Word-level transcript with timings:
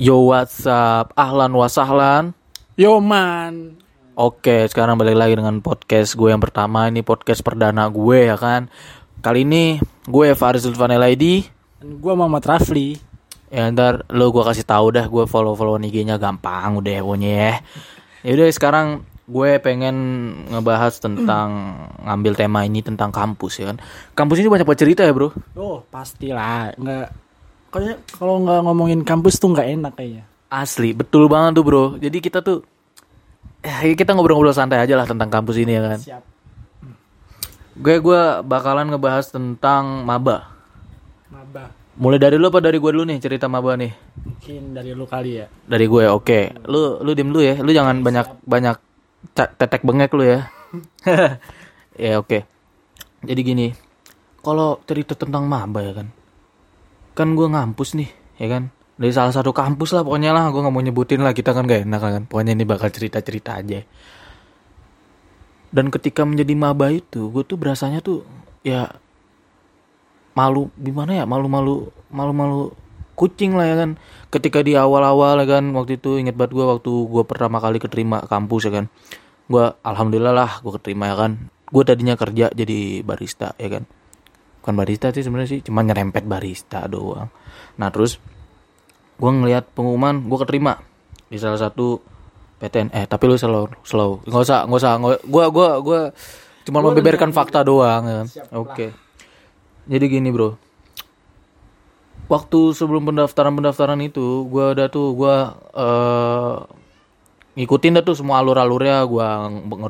Yo 0.00 0.24
what's 0.24 0.64
up? 0.64 1.12
Ahlan 1.12 1.52
wasahlan 1.52 2.32
Yo 2.72 3.04
man, 3.04 3.76
Oke 4.16 4.64
sekarang 4.64 4.96
balik 4.96 5.12
lagi 5.12 5.36
dengan 5.36 5.60
podcast 5.60 6.16
gue 6.16 6.32
yang 6.32 6.40
pertama. 6.40 6.88
Ini 6.88 7.04
podcast 7.04 7.44
perdana 7.44 7.84
gue 7.92 8.32
ya 8.32 8.40
kan? 8.40 8.72
Kali 9.20 9.44
ini 9.44 9.76
gue 10.08 10.32
Faris 10.32 10.64
Zulfan 10.64 10.96
Elaidi 10.96 11.44
gue 11.84 12.12
Muhammad 12.16 12.48
Rafli. 12.48 12.96
Ya 13.52 13.68
ntar 13.68 14.08
lo 14.08 14.32
gue 14.32 14.40
kasih 14.40 14.64
tahu 14.64 14.88
dah 14.96 15.04
Gue 15.04 15.28
follow-follow 15.28 15.76
IG-nya 15.76 16.16
gampang 16.16 16.80
udah 16.80 17.04
pokoknya 17.04 17.30
ya. 17.36 17.54
Yaudah 18.24 18.48
sekarang 18.56 19.04
gue 19.28 19.60
pengen 19.60 19.96
ngebahas 20.48 20.96
tentang 20.96 21.76
Ngambil 22.08 22.40
tema 22.40 22.64
ini 22.64 22.80
tentang 22.80 23.12
kampus 23.12 23.60
ya 23.60 23.76
kan? 23.76 23.84
Kampus 24.16 24.40
ini 24.40 24.48
banyak 24.48 24.64
banget 24.64 24.80
cerita 24.80 25.04
ya 25.04 25.12
bro? 25.12 25.28
Oh 25.60 25.84
pastilah, 25.92 26.72
nggak 26.80 27.29
kayaknya 27.70 27.96
kalau 28.12 28.42
nggak 28.42 28.60
ngomongin 28.62 29.00
kampus 29.02 29.38
tuh 29.38 29.50
nggak 29.50 29.68
enak 29.78 29.92
kayaknya. 29.94 30.24
Asli 30.50 30.90
betul 30.90 31.30
banget 31.30 31.54
tuh 31.54 31.64
bro 31.64 31.84
Jadi 31.94 32.18
kita 32.18 32.42
tuh 32.42 32.66
eh, 33.62 33.94
Kita 33.94 34.18
ngobrol-ngobrol 34.18 34.50
santai 34.50 34.82
aja 34.82 34.98
lah 34.98 35.06
tentang 35.06 35.30
kampus 35.30 35.62
ini 35.62 35.78
ya 35.78 35.82
kan 35.86 35.98
Siap. 36.02 36.22
Gue 37.78 37.96
gue 37.96 38.20
bakalan 38.42 38.90
ngebahas 38.90 39.30
tentang 39.30 40.02
maba. 40.02 40.50
Maba, 41.30 41.70
Mulai 41.94 42.18
dari 42.18 42.34
lu 42.34 42.50
apa 42.50 42.58
dari 42.58 42.76
gue 42.76 42.90
dulu 42.90 43.06
nih 43.06 43.22
cerita 43.22 43.46
maba 43.46 43.78
nih? 43.78 43.94
mungkin 44.20 44.74
dari 44.74 44.90
lu 44.90 45.06
kali 45.06 45.38
ya. 45.38 45.46
Dari 45.64 45.86
gue, 45.86 46.04
oke. 46.08 46.40
Lu 46.66 46.98
lu 46.98 47.10
diem 47.14 47.30
dulu 47.30 47.40
ya. 47.40 47.54
Lu 47.62 47.70
jangan 47.70 48.02
banyak 48.02 48.26
banyak 48.42 48.76
ca- 49.32 49.52
tetek 49.54 49.86
bengek 49.86 50.10
lu 50.12 50.24
ya. 50.26 50.50
ya 51.94 52.18
oke. 52.18 52.42
Jadi 53.22 53.40
gini, 53.40 53.66
kalau 54.40 54.80
cerita 54.82 55.14
tentang 55.14 55.44
maba 55.44 55.80
ya 55.80 55.92
kan, 55.94 56.08
kan 57.16 57.34
gue 57.34 57.46
ngampus 57.46 57.98
nih, 57.98 58.10
ya 58.38 58.48
kan. 58.50 58.72
Dari 59.00 59.12
salah 59.16 59.32
satu 59.32 59.56
kampus 59.56 59.96
lah 59.96 60.04
pokoknya 60.04 60.36
lah, 60.36 60.52
gue 60.52 60.60
nggak 60.60 60.74
mau 60.74 60.84
nyebutin 60.84 61.24
lah 61.24 61.32
kita 61.32 61.56
kan 61.56 61.64
gak 61.64 61.88
enak 61.88 62.00
kan. 62.00 62.22
Pokoknya 62.28 62.52
ini 62.52 62.64
bakal 62.68 62.92
cerita 62.92 63.24
cerita 63.24 63.56
aja. 63.56 63.80
Dan 65.70 65.88
ketika 65.88 66.26
menjadi 66.26 66.52
maba 66.52 66.92
itu, 66.92 67.32
gue 67.32 67.42
tuh 67.46 67.56
berasanya 67.56 68.04
tuh 68.04 68.26
ya 68.60 68.92
malu 70.34 70.70
gimana 70.78 71.12
ya 71.16 71.24
malu-malu 71.26 71.90
malu-malu 72.08 72.72
kucing 73.18 73.52
lah 73.58 73.66
ya 73.68 73.76
kan 73.76 73.90
ketika 74.32 74.64
di 74.64 74.78
awal-awal 74.78 75.36
ya 75.42 75.46
kan 75.58 75.64
waktu 75.76 76.00
itu 76.00 76.16
inget 76.16 76.38
banget 76.38 76.56
gue 76.56 76.64
waktu 76.64 76.88
gue 76.88 77.22
pertama 77.28 77.60
kali 77.60 77.76
keterima 77.76 78.24
kampus 78.24 78.70
ya 78.70 78.72
kan 78.72 78.84
gue 79.50 79.64
alhamdulillah 79.84 80.32
lah 80.32 80.50
gue 80.64 80.72
keterima 80.80 81.12
ya 81.12 81.16
kan 81.18 81.50
gue 81.50 81.82
tadinya 81.84 82.14
kerja 82.16 82.48
jadi 82.54 83.04
barista 83.04 83.52
ya 83.60 83.68
kan 83.68 83.84
bukan 84.60 84.74
barista 84.76 85.08
sih 85.10 85.24
sebenarnya 85.24 85.58
sih 85.58 85.60
cuma 85.64 85.80
nyerempet 85.80 86.24
barista 86.28 86.84
doang. 86.86 87.32
Nah 87.80 87.88
terus 87.88 88.20
gue 89.20 89.30
ngelihat 89.30 89.72
pengumuman 89.72 90.20
gue 90.24 90.38
keterima 90.40 90.80
di 91.28 91.36
salah 91.36 91.60
satu 91.60 92.00
PTN 92.60 92.92
eh 92.92 93.04
tapi 93.08 93.24
lu 93.28 93.40
slow 93.40 93.72
slow. 93.84 94.20
Nggak 94.28 94.42
usah 94.44 94.58
nggak 94.68 94.80
usah 94.80 94.92
gue 95.24 95.44
gue 95.48 95.68
gue 95.84 96.00
cuma 96.68 96.78
membeberkan 96.84 97.32
fakta 97.32 97.64
doang 97.64 98.02
kan. 98.04 98.26
Oke. 98.52 98.92
jadi 99.88 100.04
gini 100.06 100.28
bro. 100.30 100.54
Waktu 102.30 102.60
sebelum 102.78 103.10
pendaftaran 103.10 103.56
pendaftaran 103.58 103.98
itu 104.04 104.46
gue 104.46 104.64
udah 104.76 104.86
tuh 104.86 105.18
gue 105.18 105.36
eh 105.74 106.79
ngikutin 107.58 107.98
dah 107.98 108.04
tuh 108.06 108.14
semua 108.14 108.38
alur-alurnya 108.38 109.02
gue 109.10 109.26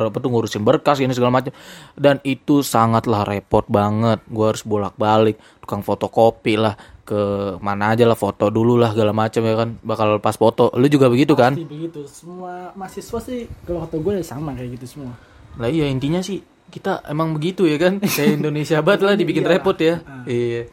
apa 0.09 0.17
tuh 0.17 0.31
ngurusin 0.33 0.65
berkas 0.65 1.05
ini 1.05 1.13
segala 1.13 1.41
macam 1.41 1.53
dan 1.95 2.17
itu 2.25 2.65
sangatlah 2.65 3.29
repot 3.29 3.69
banget. 3.69 4.25
Gue 4.29 4.47
harus 4.49 4.65
bolak-balik 4.65 5.37
tukang 5.61 5.85
fotokopi 5.85 6.57
lah 6.57 6.75
ke 7.05 7.57
mana 7.59 7.93
aja 7.93 8.07
lah 8.07 8.15
foto 8.15 8.49
dulu 8.55 8.79
lah 8.79 8.95
segala 8.97 9.13
macam 9.13 9.43
ya 9.45 9.55
kan. 9.55 9.69
Bakal 9.83 10.23
pas 10.25 10.37
foto. 10.39 10.73
Lu 10.79 10.87
juga 10.89 11.13
begitu 11.13 11.37
kan? 11.37 11.53
Pasti 11.53 11.69
begitu. 11.69 12.01
Semua 12.09 12.73
mahasiswa 12.73 13.19
sih 13.21 13.41
kalau 13.69 13.85
kata 13.85 13.97
gue 14.01 14.15
sama 14.25 14.57
kayak 14.57 14.81
gitu 14.81 14.99
semua. 14.99 15.13
lah 15.59 15.67
iya 15.67 15.91
intinya 15.91 16.23
sih 16.23 16.39
kita 16.71 17.03
emang 17.11 17.35
begitu 17.35 17.67
ya 17.67 17.77
kan? 17.77 17.99
Kayak 18.17 18.41
Indonesia 18.41 18.79
banget 18.81 19.01
lah 19.03 19.15
dibikin 19.19 19.45
repot 19.45 19.75
ya. 19.77 20.01
Iya. 20.25 20.71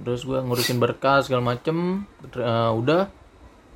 Terus 0.00 0.22
gua 0.22 0.42
ngurusin 0.46 0.78
berkas 0.78 1.26
segala 1.26 1.58
macem 1.58 2.06
eh, 2.22 2.70
udah. 2.70 3.10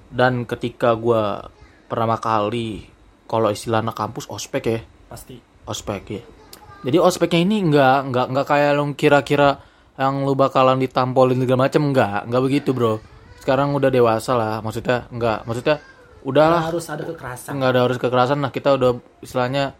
Dan 0.08 0.48
ketika 0.48 0.96
gua 0.96 1.52
pertama 1.88 2.20
kali 2.20 2.84
kalau 3.24 3.48
istilah 3.48 3.80
anak 3.80 3.96
kampus 3.96 4.28
ospek 4.28 4.62
ya? 4.68 4.80
Pasti. 5.08 5.40
ospek 5.68 6.02
ya. 6.08 6.22
Jadi 6.84 6.96
ospeknya 6.96 7.40
ini 7.42 7.56
nggak 7.68 7.98
nggak 8.12 8.26
nggak 8.32 8.46
kayak 8.46 8.72
lo 8.78 8.84
kira-kira 8.94 9.58
yang 9.98 10.22
lu 10.22 10.38
bakalan 10.38 10.78
ditampolin 10.78 11.42
segala 11.42 11.66
macem 11.66 11.82
nggak 11.90 12.30
nggak 12.30 12.42
begitu 12.44 12.70
bro. 12.72 13.02
Sekarang 13.42 13.74
udah 13.74 13.90
dewasa 13.90 14.32
lah 14.38 14.54
maksudnya 14.62 15.10
nggak 15.10 15.44
maksudnya 15.44 15.76
udahlah 16.24 16.70
Harus 16.70 16.86
ada 16.88 17.02
kekerasan. 17.04 17.50
nggak 17.56 17.70
ada 17.74 17.80
harus 17.84 17.98
kekerasan 17.98 18.38
lah 18.40 18.50
kita 18.52 18.78
udah 18.78 18.90
istilahnya 19.24 19.74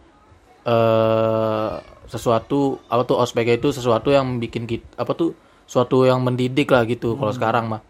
eh 0.67 1.73
sesuatu 2.09 2.81
apa 2.89 3.05
tuh 3.05 3.17
ospek 3.21 3.61
itu 3.61 3.69
sesuatu 3.69 4.09
yang 4.09 4.41
bikin 4.41 4.65
kita 4.65 4.97
apa 4.97 5.13
tuh 5.13 5.37
suatu 5.69 6.03
yang 6.09 6.25
mendidik 6.25 6.69
lah 6.73 6.83
gitu 6.89 7.13
kalau 7.17 7.33
sekarang 7.33 7.65
mah. 7.69 7.81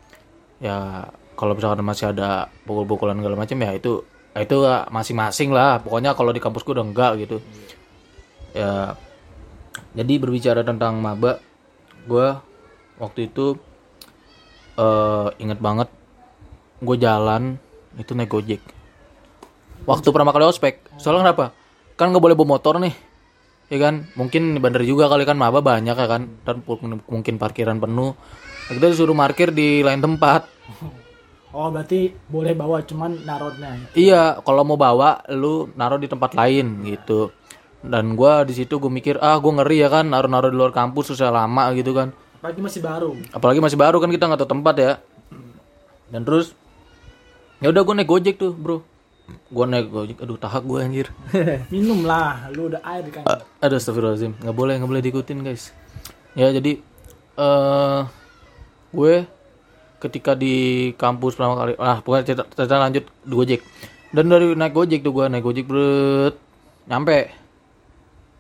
Ya 0.60 1.08
kalau 1.40 1.56
misalkan 1.56 1.80
masih 1.88 2.12
ada 2.12 2.52
pukul-pukulan 2.68 3.16
segala 3.16 3.40
macam 3.40 3.56
ya 3.64 3.72
itu 3.72 4.04
ya 4.36 4.44
itu 4.44 4.60
masing-masing 4.92 5.56
lah. 5.56 5.80
Pokoknya 5.80 6.12
kalau 6.12 6.36
di 6.36 6.44
kampusku 6.44 6.76
udah 6.76 6.84
enggak 6.84 7.24
gitu. 7.24 7.40
Ya 8.52 9.00
jadi 9.96 10.20
berbicara 10.20 10.68
tentang 10.68 11.00
maba 11.00 11.40
gue 12.04 12.28
waktu 13.00 13.32
itu 13.32 13.56
eh 14.76 15.28
inget 15.40 15.64
banget 15.64 15.88
gue 16.84 16.96
jalan 17.00 17.56
itu 17.96 18.12
naik 18.12 18.36
gojek. 18.36 18.60
Waktu 19.88 20.08
pertama 20.12 20.36
kali 20.36 20.44
ospek. 20.44 20.84
Soalnya 21.00 21.32
kenapa? 21.32 21.56
Kan 21.96 22.12
nggak 22.12 22.24
boleh 22.24 22.36
bawa 22.36 22.60
motor 22.60 22.84
nih 22.84 22.92
ya 23.72 23.80
kan? 23.80 24.12
Mungkin 24.20 24.60
bandar 24.60 24.84
juga 24.84 25.08
kali 25.08 25.24
kan 25.24 25.40
maba 25.40 25.64
banyak 25.64 25.96
ya 25.96 26.08
kan? 26.12 26.28
Dan 26.44 26.68
mungkin 27.08 27.40
parkiran 27.40 27.80
penuh. 27.80 28.14
Kita 28.70 28.86
disuruh 28.86 29.18
parkir 29.18 29.50
di 29.50 29.82
lain 29.82 30.04
tempat 30.04 30.46
Oh 31.50 31.74
berarti 31.74 32.14
boleh 32.30 32.54
bawa 32.54 32.86
cuman 32.86 33.26
narotnya. 33.26 33.74
iya 33.98 34.38
kalau 34.46 34.62
mau 34.62 34.78
bawa 34.78 35.26
lu 35.34 35.74
naruh 35.74 35.98
di 35.98 36.06
tempat 36.06 36.38
lain 36.38 36.86
gitu. 36.86 37.34
Dan 37.80 38.14
gua 38.14 38.44
di 38.46 38.54
situ 38.54 38.78
gue 38.78 38.92
mikir 38.92 39.18
ah 39.24 39.40
gue 39.40 39.50
ngeri 39.50 39.82
ya 39.82 39.90
kan 39.90 40.06
naruh-naruh 40.12 40.52
di 40.52 40.58
luar 40.60 40.76
kampus 40.76 41.16
susah 41.16 41.34
lama 41.34 41.74
gitu 41.74 41.96
kan. 41.96 42.14
Apalagi 42.40 42.62
masih 42.62 42.82
baru. 42.86 43.12
apalagi 43.34 43.60
masih 43.60 43.78
baru 43.80 43.98
kan 43.98 44.10
kita 44.14 44.24
nggak 44.30 44.40
tahu 44.46 44.52
tempat 44.54 44.76
ya. 44.78 44.94
Dan 46.14 46.22
terus 46.28 46.54
ya 47.64 47.74
udah 47.74 47.82
gue 47.82 47.96
naik 47.98 48.10
gojek 48.10 48.36
tuh 48.38 48.54
bro. 48.54 48.86
Gue 49.50 49.66
naik 49.66 49.90
gojek 49.90 50.18
aduh 50.22 50.38
tahak 50.38 50.62
gue 50.70 50.78
anjir. 50.86 51.08
Minum 51.74 52.06
lah, 52.06 52.46
lu 52.54 52.70
udah 52.70 52.84
air 52.86 53.10
kan. 53.10 53.26
Aduh 53.64 53.80
astagfirullahaladzim. 53.80 54.38
Nggak 54.38 54.56
boleh 54.56 54.74
nggak 54.78 54.90
boleh 54.92 55.02
diikutin 55.02 55.40
guys. 55.42 55.74
Ya 56.38 56.54
jadi 56.54 56.78
eh 57.40 58.02
Gue 58.90 59.30
Ketika 60.00 60.32
di 60.34 60.90
kampus 60.96 61.36
pertama 61.36 61.60
kali 61.60 61.76
Ah 61.76 62.00
pokoknya 62.00 62.24
cerita, 62.24 62.44
cerita 62.56 62.80
lanjut 62.80 63.04
di 63.04 63.34
Gojek 63.36 63.62
Dan 64.16 64.32
dari 64.32 64.56
naik 64.56 64.74
Gojek 64.74 65.04
tuh 65.04 65.12
gue 65.12 65.26
Naik 65.28 65.44
Gojek 65.44 65.66
bret 65.68 66.36
Nyampe. 66.90 67.20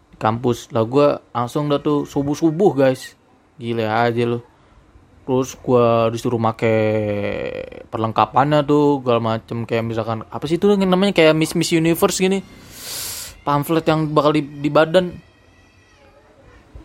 Di 0.09 0.17
Kampus. 0.17 0.73
Lah 0.73 0.83
gue 0.83 1.07
langsung 1.31 1.69
dah 1.69 1.79
tuh 1.79 2.09
Subuh-subuh 2.09 2.71
guys. 2.73 3.13
Gile 3.59 3.85
aja 3.85 4.23
lu. 4.25 4.39
Terus 5.29 5.53
gue 5.61 5.85
disuruh 6.09 6.41
make 6.41 6.73
perlengkapannya 7.93 8.65
tuh 8.65 8.97
segala 8.97 9.21
macem 9.21 9.61
kayak 9.61 9.85
misalkan 9.85 10.25
apa 10.25 10.41
sih 10.49 10.57
itu 10.57 10.73
namanya 10.73 11.13
kayak 11.13 11.37
Miss 11.37 11.53
Miss 11.53 11.69
Universe 11.69 12.17
gini? 12.17 12.41
Pamflet 13.45 13.85
yang 13.85 14.09
bakal 14.09 14.33
di, 14.33 14.41
di 14.41 14.73
badan 14.73 15.28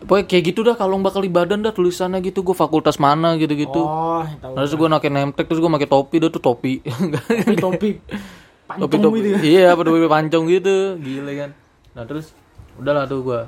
pokoknya 0.05 0.25
kayak 0.25 0.43
gitu 0.45 0.59
dah 0.61 0.73
kalung 0.73 1.01
bakal 1.01 1.19
di 1.19 1.27
badan 1.27 1.59
dah 1.59 1.69
tulisannya 1.69 2.21
gitu 2.21 2.41
gue 2.41 2.53
fakultas 2.53 2.95
mana 2.95 3.35
gitu 3.35 3.53
gitu 3.53 3.81
Oh, 3.81 4.21
tahu. 4.39 4.53
terus 4.55 4.71
gue 4.71 4.87
pakai 4.87 5.09
name 5.09 5.31
tag 5.31 5.45
terus 5.45 5.57
gue 5.57 5.67
pakai 5.67 5.89
topi 5.89 6.15
dah 6.17 6.29
tuh 6.29 6.39
topi 6.39 6.73
Topi 6.79 7.55
topi. 7.59 7.59
topi 7.59 7.91
Pancong 8.65 9.01
topi 9.01 9.19
gitu. 9.19 9.29
ya. 9.29 9.39
iya 9.41 9.63
apa 9.71 9.81
topi 9.81 9.99
pancong 10.05 10.45
gitu 10.47 10.75
gile 10.97 11.33
kan 11.35 11.49
nah 11.91 12.03
terus 12.03 12.33
udahlah 12.75 13.05
tuh 13.05 13.21
gue 13.21 13.39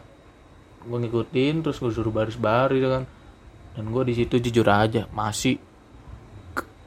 gue 0.83 0.97
ngikutin 1.03 1.55
terus 1.61 1.77
gue 1.77 1.89
suruh 1.89 2.11
baris 2.11 2.35
baris 2.35 2.81
kan 2.81 3.03
dan 3.73 3.85
gue 3.85 4.03
di 4.05 4.13
situ 4.15 4.37
jujur 4.39 4.65
aja 4.65 5.05
masih 5.09 5.57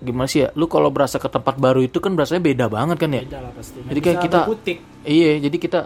gimana 0.00 0.24
sih 0.24 0.42
ya 0.42 0.48
lu 0.56 0.64
kalau 0.64 0.88
berasa 0.88 1.20
ke 1.20 1.28
tempat 1.28 1.60
baru 1.60 1.84
itu 1.84 2.00
kan 2.00 2.16
berasanya 2.16 2.40
beda 2.40 2.66
banget 2.66 2.96
kan 2.96 3.10
ya 3.12 3.20
Beda 3.20 3.38
lah 3.44 3.52
pasti. 3.52 3.78
Jadi 3.84 4.00
kayak 4.00 4.18
kita-. 4.24 4.46
Iya, 5.04 5.30
jadi 5.44 5.56
kita 5.60 5.80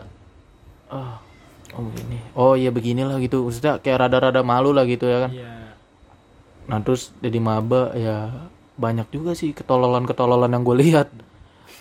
oh, 0.89 1.15
oh 1.75 1.91
ini. 1.91 2.19
Oh 2.35 2.55
iya 2.55 2.71
beginilah 2.71 3.19
gitu. 3.23 3.47
Maksudnya 3.47 3.83
kayak 3.83 4.07
rada-rada 4.07 4.41
malu 4.47 4.71
lah 4.71 4.87
gitu 4.87 5.07
ya 5.07 5.29
kan. 5.29 5.31
Iya. 5.31 5.53
Nah, 6.65 6.79
terus 6.81 7.13
jadi 7.21 7.39
maba 7.43 7.93
ya 7.93 8.49
banyak 8.75 9.07
juga 9.13 9.37
sih 9.37 9.53
ketololan-ketololan 9.53 10.51
yang 10.51 10.65
gue 10.65 10.77
lihat. 10.81 11.09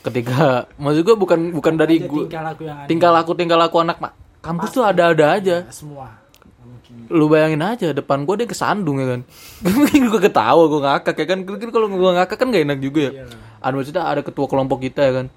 Ketika 0.03 0.67
maksud 0.75 1.01
gue 1.07 1.15
bukan 1.15 1.39
bukan 1.55 1.73
dari 1.79 2.03
gue 2.03 2.27
tingkah 2.27 2.43
laku 2.43 2.61
yang 2.67 2.77
ada. 2.83 2.87
tingkah 2.91 3.11
laku 3.15 3.31
tingkah 3.39 3.57
laku 3.57 3.75
anak 3.79 3.97
kampus 4.43 4.69
tuh 4.75 4.83
ada-ada 4.83 5.39
aja. 5.39 5.63
semua. 5.71 6.19
Nggak 6.43 6.67
Mungkin. 6.67 6.95
Lu 7.07 7.31
bayangin 7.31 7.63
aja 7.63 7.95
depan 7.95 8.27
gue 8.27 8.35
dia 8.43 8.47
kesandung 8.49 8.99
ya 8.99 9.15
kan. 9.15 9.21
Mungkin 9.63 10.11
gue 10.11 10.19
ketawa 10.19 10.67
gue 10.67 10.81
ngakak 10.83 11.15
ya 11.15 11.25
kan. 11.31 11.39
Kan 11.47 11.69
kalau 11.71 11.87
gue 11.87 12.11
ngakak 12.19 12.35
kan 12.35 12.51
gak 12.51 12.63
enak 12.67 12.79
juga 12.83 12.99
ya. 13.07 13.23
Iya. 13.23 13.25
ada 13.63 13.73
maksudnya 13.79 14.03
ada 14.03 14.21
ketua 14.25 14.45
kelompok 14.51 14.83
kita 14.83 15.01
ya 15.07 15.13
kan 15.23 15.27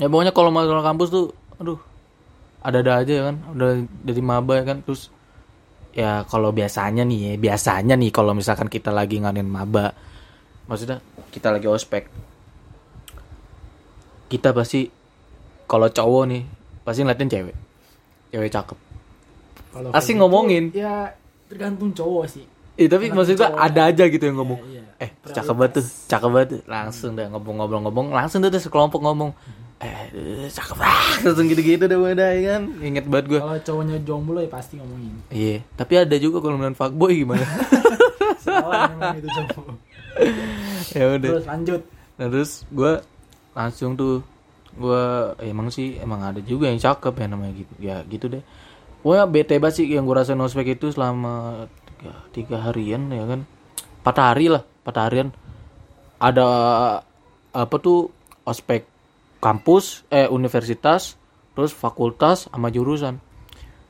ya 0.00 0.06
pokoknya 0.08 0.32
kalau 0.32 0.50
masalah 0.50 0.84
kampus 0.84 1.08
tuh 1.14 1.26
aduh 1.62 1.78
ada-ada 2.62 3.02
aja 3.02 3.12
ya 3.12 3.22
kan 3.28 3.36
udah 3.52 3.70
dari 4.02 4.22
maba 4.22 4.54
ya 4.56 4.64
kan 4.64 4.78
terus 4.80 5.10
ya 5.92 6.24
kalau 6.24 6.50
biasanya 6.50 7.02
nih 7.02 7.18
ya 7.20 7.32
biasanya 7.36 7.94
nih 7.94 8.08
kalau 8.08 8.32
misalkan 8.32 8.66
kita 8.66 8.88
lagi 8.88 9.18
nganin 9.18 9.44
maba 9.44 9.92
maksudnya 10.64 11.02
kita 11.28 11.50
lagi 11.50 11.66
ospek 11.66 12.06
kita 14.28 14.50
pasti 14.52 14.88
kalau 15.66 15.88
cowok 15.88 16.24
nih 16.26 16.42
pasti 16.82 17.00
ngeliatin 17.02 17.28
cewek 17.28 17.56
cewek 18.30 18.50
cakep 18.50 18.78
Kalau 19.72 19.88
Asing 19.90 20.16
kayak 20.16 20.20
ngomongin. 20.20 20.64
gitu, 20.68 20.84
ya 20.84 21.16
tergantung 21.48 21.96
cowok 21.96 22.24
sih. 22.28 22.44
Eh 22.76 22.88
tapi 22.88 23.08
Tergantung 23.08 23.16
maksud 23.24 23.34
gua 23.36 23.48
cowok. 23.48 23.64
ada 23.64 23.80
aja 23.88 24.04
gitu 24.04 24.24
yang 24.24 24.36
ngomong. 24.36 24.60
Iya, 24.68 24.84
iya. 24.84 25.00
Eh, 25.00 25.10
cakep 25.32 25.54
banget 25.56 25.72
tuh, 25.80 25.84
cakep 26.12 26.28
banget 26.28 26.48
tuh. 26.48 26.60
Langsung 26.68 27.10
deh 27.16 27.24
ngobrol-ngobrol-ngobrol, 27.24 28.12
langsung 28.12 28.44
tuh, 28.44 28.52
sekelompok 28.52 29.00
ngomong. 29.00 29.32
Eh, 29.32 29.71
eh, 29.82 30.48
cakep 30.48 30.76
banget. 30.78 31.18
Langsung 31.26 31.46
gitu-gitu 31.50 31.84
deh 31.90 31.98
udah 31.98 32.30
ya 32.34 32.40
kan. 32.54 32.62
Ingat 32.78 33.04
banget 33.10 33.26
gua. 33.28 33.40
Kalau 33.42 33.58
cowoknya 33.66 33.96
jomblo 34.06 34.38
ya 34.38 34.50
pasti 34.50 34.78
ngomongin. 34.78 35.14
Iya, 35.28 35.66
tapi 35.74 35.92
ada 35.98 36.16
juga 36.16 36.38
kalau 36.38 36.56
ngeliat 36.58 36.78
fuckboy 36.78 37.12
gimana? 37.26 37.42
Salah 38.44 38.90
memang 38.94 39.18
itu 39.18 39.28
cowok. 39.28 39.74
ya 40.96 41.04
udah. 41.18 41.30
Terus 41.34 41.46
lanjut. 41.46 41.80
Nah, 42.18 42.26
terus 42.30 42.50
gua 42.70 42.92
langsung 43.52 43.98
tuh 43.98 44.22
gua 44.72 45.36
emang 45.42 45.68
sih 45.68 46.00
emang 46.00 46.24
ada 46.24 46.40
juga 46.40 46.70
yang 46.70 46.80
cakep 46.80 47.14
ya 47.18 47.26
namanya 47.26 47.52
gitu. 47.58 47.72
Ya 47.82 47.96
gitu 48.06 48.26
deh. 48.30 48.42
Pokoknya 49.02 49.26
bete 49.26 49.58
banget 49.58 49.82
sih 49.82 49.86
yang 49.90 50.06
gue 50.06 50.14
rasain 50.14 50.38
ospek 50.38 50.78
itu 50.78 50.94
selama 50.94 51.66
tiga, 51.98 52.12
tiga 52.30 52.56
harian 52.70 53.10
ya 53.10 53.26
kan. 53.26 53.42
Empat 54.06 54.16
hari 54.22 54.46
lah, 54.46 54.62
empat 54.86 54.96
harian. 55.02 55.28
Ada 56.22 56.46
apa 57.50 57.76
tuh 57.82 58.14
ospek 58.46 58.86
kampus, 59.42 60.06
eh 60.06 60.30
universitas, 60.30 61.18
terus 61.58 61.74
fakultas 61.74 62.46
sama 62.46 62.70
jurusan. 62.70 63.18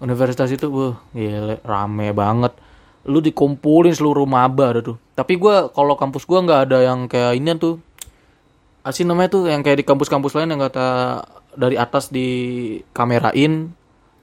Universitas 0.00 0.48
itu, 0.48 0.66
wah, 0.72 0.96
gile, 1.12 1.60
rame 1.62 2.10
banget. 2.16 2.56
Lu 3.04 3.20
dikumpulin 3.20 3.92
seluruh 3.92 4.24
maba 4.24 4.72
ada 4.72 4.80
tuh. 4.80 4.96
Tapi 5.12 5.36
gua 5.36 5.68
kalau 5.70 5.94
kampus 5.94 6.24
gua 6.24 6.40
nggak 6.40 6.60
ada 6.70 6.78
yang 6.82 7.06
kayak 7.06 7.36
ini 7.36 7.52
tuh. 7.60 7.76
Asin 8.82 9.06
namanya 9.06 9.38
tuh 9.38 9.46
yang 9.46 9.62
kayak 9.62 9.78
di 9.78 9.86
kampus-kampus 9.86 10.34
lain 10.34 10.58
yang 10.58 10.62
kata 10.66 11.22
dari 11.54 11.78
atas 11.78 12.10
di 12.10 12.26
kamerain 12.90 13.70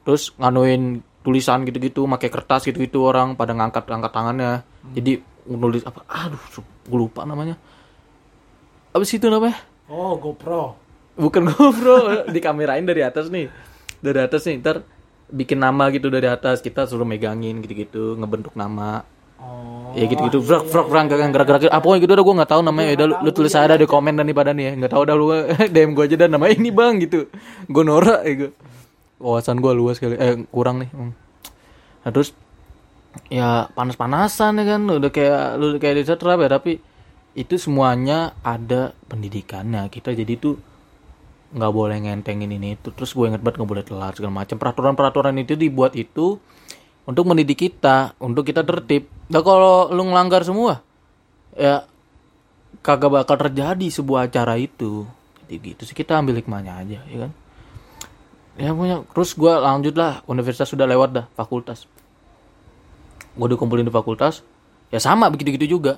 terus 0.04 0.36
nganuin 0.36 1.00
tulisan 1.24 1.64
gitu-gitu 1.64 2.04
pakai 2.10 2.28
kertas 2.28 2.68
gitu-gitu 2.68 3.08
orang 3.08 3.40
pada 3.40 3.56
ngangkat 3.56 3.88
angkat 3.88 4.12
tangannya 4.12 4.66
jadi 4.92 5.24
nulis 5.48 5.86
apa 5.86 6.04
aduh 6.12 6.42
gue 6.60 7.00
lupa 7.00 7.24
namanya 7.24 7.56
sih 9.06 9.22
itu 9.22 9.32
namanya 9.32 9.56
Oh, 9.90 10.22
GoPro. 10.22 10.78
Bukan 11.20 11.44
GoPro 11.52 12.32
dikamerain 12.32 12.88
dari 12.88 13.04
atas 13.04 13.28
nih. 13.28 13.52
Dari 14.00 14.20
atas 14.24 14.48
nih 14.48 14.64
ntar 14.64 14.88
bikin 15.28 15.60
nama 15.60 15.92
gitu 15.92 16.08
dari 16.08 16.32
atas. 16.32 16.64
Kita 16.64 16.88
suruh 16.88 17.06
megangin 17.06 17.60
gitu-gitu 17.60 18.16
ngebentuk 18.16 18.56
nama. 18.56 19.04
Oh. 19.40 19.96
ya 19.96 20.04
gitu-gitu 20.04 20.44
vrak 20.44 20.68
vrak 20.68 20.88
vrak 20.92 21.06
gerak 21.08 21.32
gerak 21.32 21.48
gerak 21.48 21.62
apa 21.72 21.88
gitu 22.04 22.12
udah 22.12 22.26
gue 22.28 22.36
nggak 22.44 22.52
tahu 22.52 22.62
namanya. 22.64 22.88
Ya 22.92 22.96
udah 23.00 23.08
lu, 23.08 23.16
lu 23.24 23.32
tulis 23.32 23.56
aja 23.56 23.72
di 23.80 23.88
komen 23.88 24.20
dan 24.20 24.28
di 24.28 24.36
pada 24.36 24.52
nih. 24.52 24.64
Ya 24.68 24.72
nggak 24.84 24.92
tahu 24.92 25.04
dah 25.08 25.16
lu 25.16 25.26
dm 25.76 25.96
gue 25.96 26.04
aja 26.12 26.16
dan 26.20 26.36
namanya 26.36 26.60
ini 26.60 26.70
bang 26.76 27.00
gitu. 27.00 27.32
Gue 27.72 27.84
norak 27.88 28.28
ya 28.28 28.34
gue 28.36 28.52
wawasan 29.20 29.64
gue 29.64 29.72
luas 29.72 30.00
kali 30.00 30.16
eh 30.20 30.44
kurang 30.48 30.80
nih 30.84 30.92
Hmm. 30.96 31.12
nah 32.04 32.12
terus 32.16 32.32
ya 33.32 33.72
panas-panasan 33.72 34.60
ya 34.60 34.76
kan. 34.76 34.82
Udah 34.92 35.08
kayak 35.08 35.56
lu 35.56 35.80
kayak 35.80 35.96
di 36.00 36.04
setrap 36.04 36.44
ya 36.44 36.52
tapi 36.52 36.84
itu 37.40 37.56
semuanya 37.56 38.36
ada 38.44 38.92
pendidikannya. 39.08 39.88
Kita 39.88 40.12
jadi 40.12 40.36
tuh 40.36 40.60
nggak 41.50 41.74
boleh 41.74 41.98
ngentengin 41.98 42.52
ini 42.54 42.78
itu. 42.78 42.94
Terus 42.94 43.14
gue 43.18 43.26
inget 43.26 43.42
banget 43.42 43.62
nggak 43.62 43.72
boleh 43.72 43.86
telat 43.86 44.14
segala 44.18 44.34
macam 44.46 44.56
peraturan-peraturan 44.62 45.36
itu 45.42 45.58
dibuat 45.58 45.98
itu 45.98 46.38
untuk 47.10 47.24
mendidik 47.26 47.58
kita 47.58 48.14
untuk 48.22 48.46
kita 48.46 48.62
tertib. 48.62 49.10
Nah 49.34 49.42
kalau 49.42 49.90
lu 49.90 50.06
ngelanggar 50.10 50.46
semua 50.46 50.86
ya 51.58 51.90
kagak 52.86 53.10
bakal 53.10 53.36
terjadi 53.50 53.88
sebuah 53.90 54.30
acara 54.30 54.62
itu. 54.62 55.10
Jadi 55.50 55.74
gitu 55.74 55.82
sih 55.90 55.98
kita 55.98 56.22
ambil 56.22 56.38
hikmahnya 56.38 56.74
aja 56.78 57.00
ya 57.10 57.18
kan? 57.26 57.32
Ya 58.60 58.70
punya 58.76 59.02
terus 59.10 59.34
gue 59.34 59.50
lanjut 59.50 59.98
lah. 59.98 60.22
Universitas 60.30 60.70
sudah 60.70 60.86
lewat 60.86 61.10
dah 61.18 61.26
fakultas. 61.34 61.90
Gue 63.34 63.48
dikumpulin 63.50 63.88
di 63.88 63.94
fakultas 63.94 64.46
ya 64.94 65.02
sama 65.02 65.34
begitu-gitu 65.34 65.82
juga. 65.82 65.98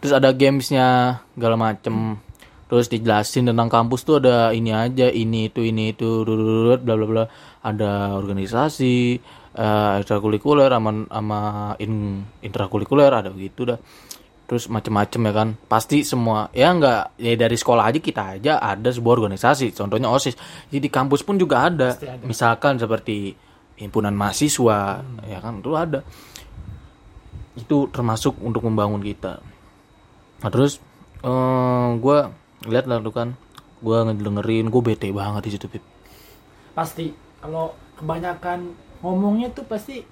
Terus 0.00 0.16
ada 0.16 0.32
gamesnya 0.32 1.20
segala 1.36 1.54
macem 1.60 2.18
terus 2.72 2.88
dijelasin 2.88 3.52
tentang 3.52 3.68
kampus 3.68 4.00
tuh 4.00 4.16
ada 4.16 4.48
ini 4.56 4.72
aja 4.72 5.12
ini 5.12 5.52
itu 5.52 5.60
ini 5.60 5.92
itu 5.92 6.24
bla 6.24 6.96
bla 6.96 7.04
bla. 7.04 7.24
Ada 7.60 8.16
organisasi 8.16 9.20
eh, 9.52 9.92
ekstrakurikuler 10.00 10.72
sama 10.72 11.04
sama 11.04 11.40
in, 11.84 12.24
intrakurikuler 12.40 13.12
ada 13.12 13.28
begitu 13.28 13.68
dah. 13.68 13.76
Terus 14.48 14.72
macem-macem 14.72 15.20
ya 15.20 15.32
kan. 15.36 15.48
Pasti 15.68 16.00
semua 16.00 16.48
ya 16.56 16.72
nggak 16.72 17.20
ya 17.20 17.36
dari 17.36 17.60
sekolah 17.60 17.92
aja 17.92 18.00
kita 18.00 18.40
aja 18.40 18.56
ada 18.56 18.88
sebuah 18.88 19.20
organisasi. 19.20 19.76
Contohnya 19.76 20.08
osis. 20.08 20.32
Jadi 20.72 20.80
di 20.80 20.88
kampus 20.88 21.20
pun 21.28 21.36
juga 21.36 21.68
ada, 21.68 21.92
ada. 21.92 22.24
misalkan 22.24 22.80
seperti 22.80 23.36
himpunan 23.76 24.16
mahasiswa 24.16 25.04
ya 25.28 25.44
kan 25.44 25.60
itu 25.60 25.76
ada. 25.76 26.00
Itu 27.52 27.92
termasuk 27.92 28.40
untuk 28.40 28.64
membangun 28.64 29.04
kita. 29.04 29.44
Nah 30.40 30.48
terus 30.48 30.80
eh 31.20 31.90
gue 32.00 32.40
lihat 32.66 32.86
lah 32.86 33.02
tuh 33.02 33.14
kan 33.14 33.28
gue 33.82 33.96
ngedengerin 33.98 34.70
gue 34.70 34.82
bete 34.82 35.08
banget 35.10 35.42
di 35.46 35.50
situ 35.58 35.66
Pip. 35.66 35.82
Pasti. 36.72 37.10
Kalau 37.42 37.74
kebanyakan 37.98 38.70
ngomongnya 39.02 39.50
tuh 39.50 39.66
pasti 39.66 40.02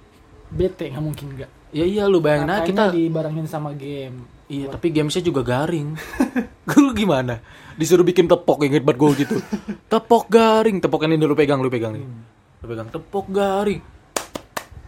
bete 0.51 0.91
nggak 0.91 1.03
mungkin 1.03 1.27
nggak. 1.39 1.51
ya 1.71 1.87
iya 1.87 2.03
lu 2.03 2.19
bayangin 2.19 2.51
aja 2.51 2.67
kita 2.67 2.85
dibarengin 2.91 3.47
sama 3.47 3.71
game. 3.71 4.27
iya 4.51 4.67
tapi 4.67 4.91
gamesnya 4.91 5.23
juga 5.23 5.39
garing. 5.39 5.95
Lu 6.83 6.91
gimana? 6.91 7.39
Disuruh 7.79 8.03
bikin 8.03 8.27
tepok 8.27 8.67
inget 8.67 8.83
banget 8.83 8.99
gue 8.99 9.11
gitu. 9.23 9.35
Tepok 9.87 10.27
garing. 10.27 10.83
Tepok 10.83 11.07
ini 11.07 11.15
dulu 11.15 11.39
pegang 11.39 11.63
lu 11.63 11.71
pegang 11.71 11.95
nih 11.95 12.03
lu 12.59 12.65
pegang. 12.67 12.87
Tepok 12.91 13.31
garing. 13.31 13.79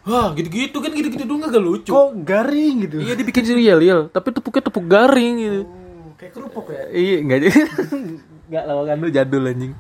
Wah 0.03 0.35
gitu-gitu 0.35 0.83
kan 0.83 0.91
gitu-gitu 0.91 1.23
dong 1.23 1.47
gak 1.47 1.63
lucu. 1.63 1.91
Kok 1.95 2.11
garing 2.27 2.75
gitu? 2.83 2.99
iya 2.99 3.15
dibikin 3.15 3.47
serial 3.47 4.11
tapi 4.11 4.35
tepuknya 4.35 4.67
tepuk 4.67 4.83
garing 4.83 5.33
gitu. 5.39 5.61
Oh, 5.63 5.82
kayak 6.23 6.33
kerupuk 6.39 6.65
ya. 6.71 6.83
iya 6.95 7.15
enggak 7.19 7.39
jadi. 7.43 7.59
Enggak 8.47 8.63
lawakan 8.67 8.95
lu 9.03 9.07
jadul 9.11 9.43
anjing. 9.49 9.73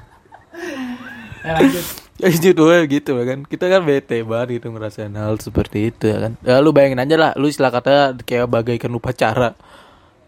Ya, 1.43 1.51
lanjut. 1.59 1.85
ya 2.19 2.27
gitu 2.31 2.63
ya 2.67 2.81
gitu 2.83 3.11
ya 3.15 3.23
kan. 3.27 3.39
Kita 3.47 3.65
kan 3.71 3.81
bete 3.87 4.17
banget 4.27 4.47
gitu 4.59 4.67
ngerasain 4.75 5.15
hal 5.15 5.39
seperti 5.39 5.91
itu 5.91 6.11
ya 6.11 6.17
kan. 6.19 6.31
Ya 6.43 6.59
lu 6.59 6.75
bayangin 6.75 6.99
aja 6.99 7.15
lah 7.15 7.31
lu 7.39 7.47
istilah 7.47 7.71
kata 7.71 8.19
kayak 8.27 8.51
bagaikan 8.51 8.91
upacara. 8.91 9.55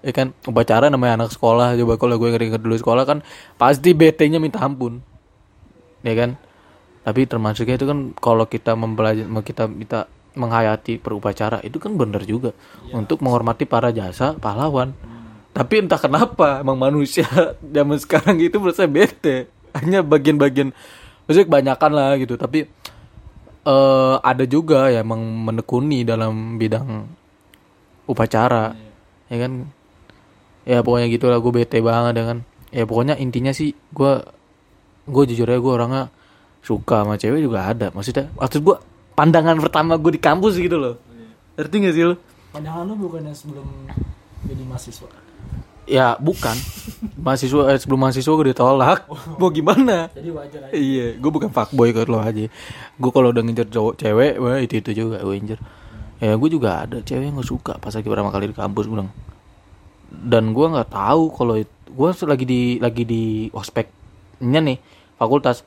Ya 0.06 0.12
kan 0.16 0.32
upacara 0.48 0.88
namanya 0.88 1.20
anak 1.26 1.36
sekolah. 1.36 1.76
Coba 1.76 2.00
kalau 2.00 2.16
gue 2.16 2.32
ngeringet 2.32 2.64
dulu 2.64 2.76
sekolah 2.80 3.04
kan 3.04 3.20
pasti 3.60 3.92
bete 3.92 4.24
nya 4.32 4.40
minta 4.40 4.64
ampun. 4.64 5.04
Ya 6.04 6.16
kan? 6.16 6.40
Tapi 7.04 7.28
termasuknya 7.28 7.76
itu 7.76 7.88
kan 7.88 8.16
kalau 8.20 8.48
kita 8.48 8.72
mempelajari 8.76 9.28
kita 9.44 9.68
kita 9.68 10.00
menghayati 10.36 11.00
perupacara 11.00 11.64
itu 11.64 11.80
kan 11.80 11.96
bener 11.96 12.24
juga. 12.24 12.56
Untuk 12.92 13.24
menghormati 13.24 13.64
para 13.68 13.92
jasa 13.96 14.36
pahlawan 14.36 14.96
tapi 15.56 15.80
entah 15.80 15.96
kenapa 15.96 16.60
emang 16.60 16.76
manusia 16.76 17.24
zaman 17.76 17.96
sekarang 17.96 18.36
itu 18.44 18.60
menurut 18.60 18.76
saya 18.76 18.92
bete. 18.92 19.48
Hanya 19.72 20.04
bagian-bagian 20.04 20.76
maksudnya 21.24 21.48
kebanyakan 21.48 21.92
lah 21.96 22.20
gitu. 22.20 22.36
Tapi 22.36 22.68
eh 23.66 24.16
ada 24.20 24.44
juga 24.44 24.92
ya 24.92 25.00
emang 25.00 25.24
menekuni 25.24 26.04
dalam 26.04 26.60
bidang 26.60 27.08
upacara 28.04 28.76
ya 29.32 29.38
kan? 29.40 29.72
Ya 30.68 30.84
pokoknya 30.84 31.08
gitu 31.08 31.32
lah 31.32 31.40
gue 31.40 31.54
bete 31.56 31.80
banget 31.80 32.20
dengan 32.20 32.38
ya 32.76 32.84
pokoknya 32.84 33.16
intinya 33.16 33.56
sih 33.56 33.72
gue 33.96 34.14
gue 35.08 35.24
jujur 35.32 35.48
aja 35.48 35.62
gue 35.64 35.72
orangnya 35.72 36.04
suka 36.68 37.08
sama 37.08 37.16
cewek 37.16 37.40
juga 37.40 37.72
ada. 37.72 37.96
Maksudnya 37.96 38.28
waktu 38.36 38.60
gue 38.60 38.76
pandangan 39.16 39.56
pertama 39.64 39.96
gue 39.96 40.20
di 40.20 40.22
kampus 40.22 40.60
gitu 40.60 40.76
loh. 40.76 41.00
Ngerti 41.56 41.76
gak 41.88 41.96
sih 41.96 42.04
lo 42.04 42.20
Pandangan 42.52 42.84
lu 42.84 43.08
bukannya 43.08 43.32
sebelum 43.32 43.88
jadi 44.46 44.64
mahasiswa? 44.64 45.10
ya 45.86 46.18
bukan 46.18 46.58
mahasiswa 47.26 47.70
eh, 47.70 47.78
sebelum 47.78 48.02
mahasiswa 48.02 48.34
gue 48.34 48.52
ditolak 48.52 49.06
mau 49.40 49.54
gimana 49.54 50.10
Jadi 50.12 50.30
wajar 50.34 50.62
aja. 50.70 50.74
Iya, 50.74 51.22
gue 51.22 51.32
bukan 51.32 51.54
fuckboy 51.54 51.94
kayak 51.94 52.10
lo 52.10 52.20
aja. 52.20 52.50
Gue 52.98 53.12
kalau 53.14 53.30
udah 53.30 53.44
ngincer 53.46 53.70
cowok 53.70 53.94
cewek, 54.02 54.34
wah 54.42 54.58
itu 54.58 54.82
itu 54.82 55.06
juga 55.06 55.22
gue 55.22 55.36
incer. 55.38 55.60
Ya 56.18 56.34
gue 56.34 56.50
juga 56.50 56.84
ada 56.84 56.98
cewek 57.06 57.30
yang 57.30 57.38
gue 57.38 57.48
suka 57.48 57.78
pas 57.78 57.94
lagi 57.94 58.08
pertama 58.10 58.34
kali 58.34 58.50
di 58.50 58.58
kampus 58.58 58.90
gue 58.90 58.96
bilang. 58.98 59.14
Dan 60.10 60.58
gue 60.58 60.66
nggak 60.66 60.90
tahu 60.90 61.24
kalau 61.32 61.56
gue 61.86 62.10
lagi 62.26 62.46
di 62.46 62.62
lagi 62.82 63.04
di 63.06 63.24
ospeknya 63.54 64.60
nih 64.66 64.78
fakultas 65.22 65.62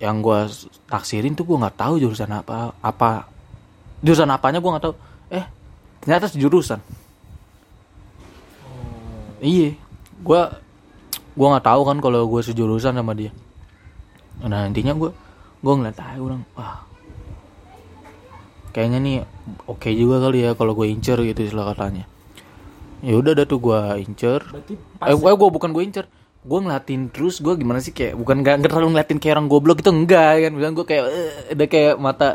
yang 0.00 0.24
gue 0.24 0.48
taksirin 0.88 1.36
tuh 1.36 1.44
gue 1.44 1.58
nggak 1.58 1.76
tahu 1.76 2.00
jurusan 2.00 2.30
apa 2.32 2.72
apa 2.80 3.28
jurusan 4.00 4.30
apanya 4.30 4.62
gue 4.62 4.70
nggak 4.70 4.84
tahu. 4.86 4.94
Eh 5.34 5.44
ternyata 5.98 6.30
jurusan. 6.30 6.78
Iya, 9.40 9.72
gue 10.20 10.40
gue 11.32 11.46
nggak 11.48 11.64
tahu 11.64 11.82
kan 11.88 11.96
kalau 12.04 12.28
gue 12.28 12.42
sejurusan 12.44 12.92
sama 12.92 13.16
dia. 13.16 13.32
Nah 14.44 14.68
intinya 14.68 14.92
gue 14.92 15.10
gue 15.60 15.72
ngeliat 15.76 15.96
aja 16.00 16.16
orang 16.16 16.40
wah 16.56 16.88
kayaknya 18.72 18.98
nih 19.02 19.16
oke 19.68 19.90
juga 19.92 20.24
kali 20.24 20.46
ya 20.46 20.56
kalau 20.56 20.72
gue 20.72 20.86
incer 20.88 21.16
gitu 21.24 21.40
istilah 21.40 21.72
katanya. 21.72 22.04
Ya 23.00 23.16
udah 23.16 23.32
dah 23.32 23.48
tuh 23.48 23.60
gue 23.60 23.80
incer. 24.04 24.40
Eh 25.04 25.16
gue 25.16 25.30
gue 25.32 25.48
bukan 25.48 25.72
gue 25.72 25.82
incer. 25.84 26.04
Gue 26.40 26.60
ngeliatin 26.60 27.08
terus 27.12 27.40
gue 27.40 27.52
gimana 27.56 27.80
sih 27.80 27.92
kayak 27.92 28.16
bukan 28.16 28.44
nggak 28.44 28.64
nggak 28.64 28.70
terlalu 28.72 28.96
ngeliatin 28.96 29.18
kayak 29.20 29.34
orang 29.40 29.48
goblok 29.48 29.80
itu 29.80 29.90
enggak 29.92 30.48
kan. 30.48 30.52
Bilang 30.52 30.72
gue 30.76 30.86
kayak 30.86 31.04
eh, 31.08 31.32
udah 31.56 31.68
kayak 31.68 31.94
mata 31.96 32.28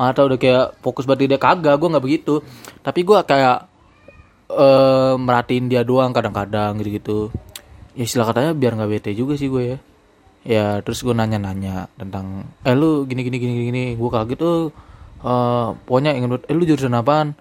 mata 0.00 0.20
udah 0.24 0.38
kayak 0.40 0.80
fokus 0.80 1.04
berarti 1.04 1.28
dia 1.28 1.36
kagak 1.36 1.76
gue 1.76 1.88
nggak 1.92 2.04
begitu. 2.04 2.40
Tapi 2.80 3.00
gue 3.04 3.18
kayak 3.24 3.69
eh 4.50 5.14
merhatiin 5.14 5.70
dia 5.70 5.86
doang 5.86 6.10
kadang-kadang 6.10 6.78
gitu-gitu. 6.82 7.30
Ya 7.94 8.02
istilah 8.06 8.30
katanya 8.30 8.52
biar 8.54 8.74
nggak 8.78 8.90
bete 8.90 9.10
juga 9.14 9.34
sih 9.38 9.46
gue 9.50 9.62
ya. 9.74 9.78
Ya 10.40 10.66
terus 10.80 11.04
gue 11.04 11.12
nanya-nanya 11.12 11.92
tentang 12.00 12.48
eh 12.64 12.74
lu 12.74 13.04
gini 13.06 13.22
gini 13.26 13.36
gini 13.38 13.54
gini. 13.70 13.84
Gue 13.94 14.10
kaget 14.10 14.38
tuh 14.40 14.72
eh 15.22 15.68
pokoknya 15.86 16.16
ingin 16.16 16.40
eh 16.40 16.54
lu 16.54 16.64
jurusan 16.66 16.96
apaan? 16.96 17.36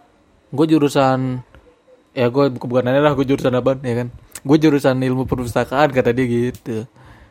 Gue 0.53 0.65
jurusan 0.65 1.45
ya 2.17 2.27
gue 2.27 2.45
bukan 2.51 2.83
nanya 2.83 3.01
lah 3.01 3.13
gue 3.15 3.25
jurusan 3.25 3.55
apaan 3.55 3.79
ya 3.81 4.05
kan. 4.05 4.07
Gue 4.43 4.57
jurusan 4.59 4.99
ilmu 4.99 5.27
perpustakaan 5.27 5.91
kata 5.95 6.11
dia 6.11 6.25
gitu. 6.27 6.85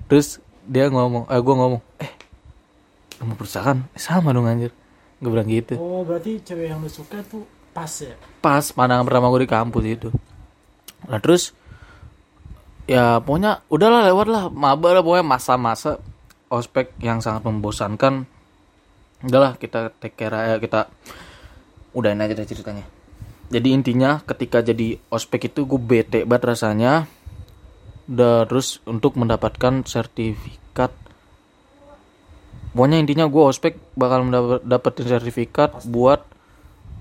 Terus 0.09 0.41
dia 0.65 0.89
ngomong 0.89 1.29
eh 1.29 1.41
gue 1.41 1.55
ngomong 1.55 1.83
eh 2.01 2.13
ilmu 3.21 3.35
perpustakaan? 3.37 3.91
Sama 3.99 4.33
dong 4.33 4.49
anjir. 4.49 4.73
Gue 5.19 5.35
bilang 5.35 5.51
gitu. 5.51 5.75
Oh, 5.77 6.07
berarti 6.07 6.39
cewek 6.47 6.71
yang 6.71 6.79
lu 6.79 6.87
suka 6.87 7.21
tuh 7.27 7.43
pas 7.79 7.93
ya? 8.03 8.15
pas 8.43 8.65
pandangan 8.75 9.07
pertama 9.07 9.31
gue 9.31 9.47
di 9.47 9.51
kampus 9.51 9.85
itu. 9.87 10.09
Nah 11.07 11.23
terus 11.23 11.55
ya 12.91 13.23
pokoknya 13.23 13.63
udahlah 13.71 14.03
lewat 14.11 14.27
lah 14.27 14.45
maba 14.51 14.99
lah 14.99 15.03
pokoknya 15.07 15.27
masa-masa 15.27 16.03
ospek 16.51 16.99
yang 16.99 17.23
sangat 17.23 17.47
membosankan. 17.47 18.27
Udahlah 19.23 19.55
kita 19.63 19.95
take 20.03 20.19
care 20.19 20.35
aja 20.35 20.57
kita 20.59 20.91
udahin 21.95 22.19
aja 22.19 22.35
deh 22.35 22.47
ceritanya. 22.51 22.83
Jadi 23.49 23.69
intinya 23.73 24.21
ketika 24.27 24.61
jadi 24.61 24.99
ospek 25.09 25.55
itu 25.55 25.65
gue 25.65 25.81
bete 25.81 26.27
banget 26.27 26.59
rasanya. 26.59 27.07
Udah 28.11 28.49
terus 28.49 28.83
untuk 28.89 29.15
mendapatkan 29.15 29.87
sertifikat. 29.87 30.91
Pokoknya 32.75 33.01
intinya 33.01 33.25
gue 33.27 33.43
ospek 33.43 33.81
bakal 33.97 34.29
mendapat 34.29 34.93
sertifikat 35.01 35.83
buat 35.89 36.28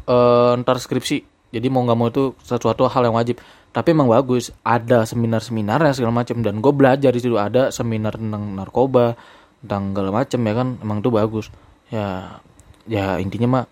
eh, 0.07 0.51
ntar 0.63 0.79
skripsi. 0.79 1.17
Jadi 1.51 1.67
mau 1.71 1.83
nggak 1.83 1.97
mau 1.97 2.07
itu 2.11 2.35
sesuatu 2.43 2.87
hal 2.87 3.07
yang 3.07 3.15
wajib. 3.15 3.39
Tapi 3.71 3.93
emang 3.93 4.09
bagus 4.09 4.49
ada 4.65 5.05
seminar-seminar 5.05 5.79
yang 5.83 5.95
segala 5.95 6.23
macam 6.23 6.41
dan 6.41 6.59
gue 6.59 6.73
belajar 6.73 7.11
di 7.13 7.21
situ 7.21 7.37
ada 7.37 7.69
seminar 7.69 8.17
tentang 8.17 8.57
narkoba 8.57 9.13
tentang 9.61 9.93
segala 9.93 10.09
macam 10.23 10.39
ya 10.43 10.53
kan? 10.55 10.67
Emang 10.81 10.97
itu 10.99 11.09
bagus. 11.13 11.45
Ya 11.93 12.39
ya 12.87 13.19
intinya 13.19 13.47
mah 13.47 13.65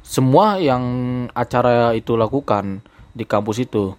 semua 0.00 0.60
yang 0.60 0.82
acara 1.32 1.92
itu 1.96 2.16
lakukan 2.16 2.80
di 3.12 3.24
kampus 3.28 3.64
itu 3.64 3.92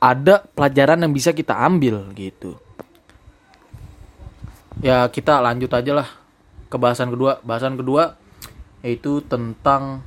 ada 0.00 0.40
pelajaran 0.56 1.04
yang 1.04 1.12
bisa 1.12 1.36
kita 1.36 1.52
ambil 1.60 2.08
gitu. 2.16 2.56
Ya 4.80 5.04
kita 5.12 5.44
lanjut 5.44 5.68
aja 5.76 5.92
lah 5.92 6.08
ke 6.72 6.76
bahasan 6.80 7.12
kedua. 7.12 7.42
Bahasan 7.44 7.76
kedua 7.76 8.16
yaitu 8.80 9.20
tentang 9.28 10.00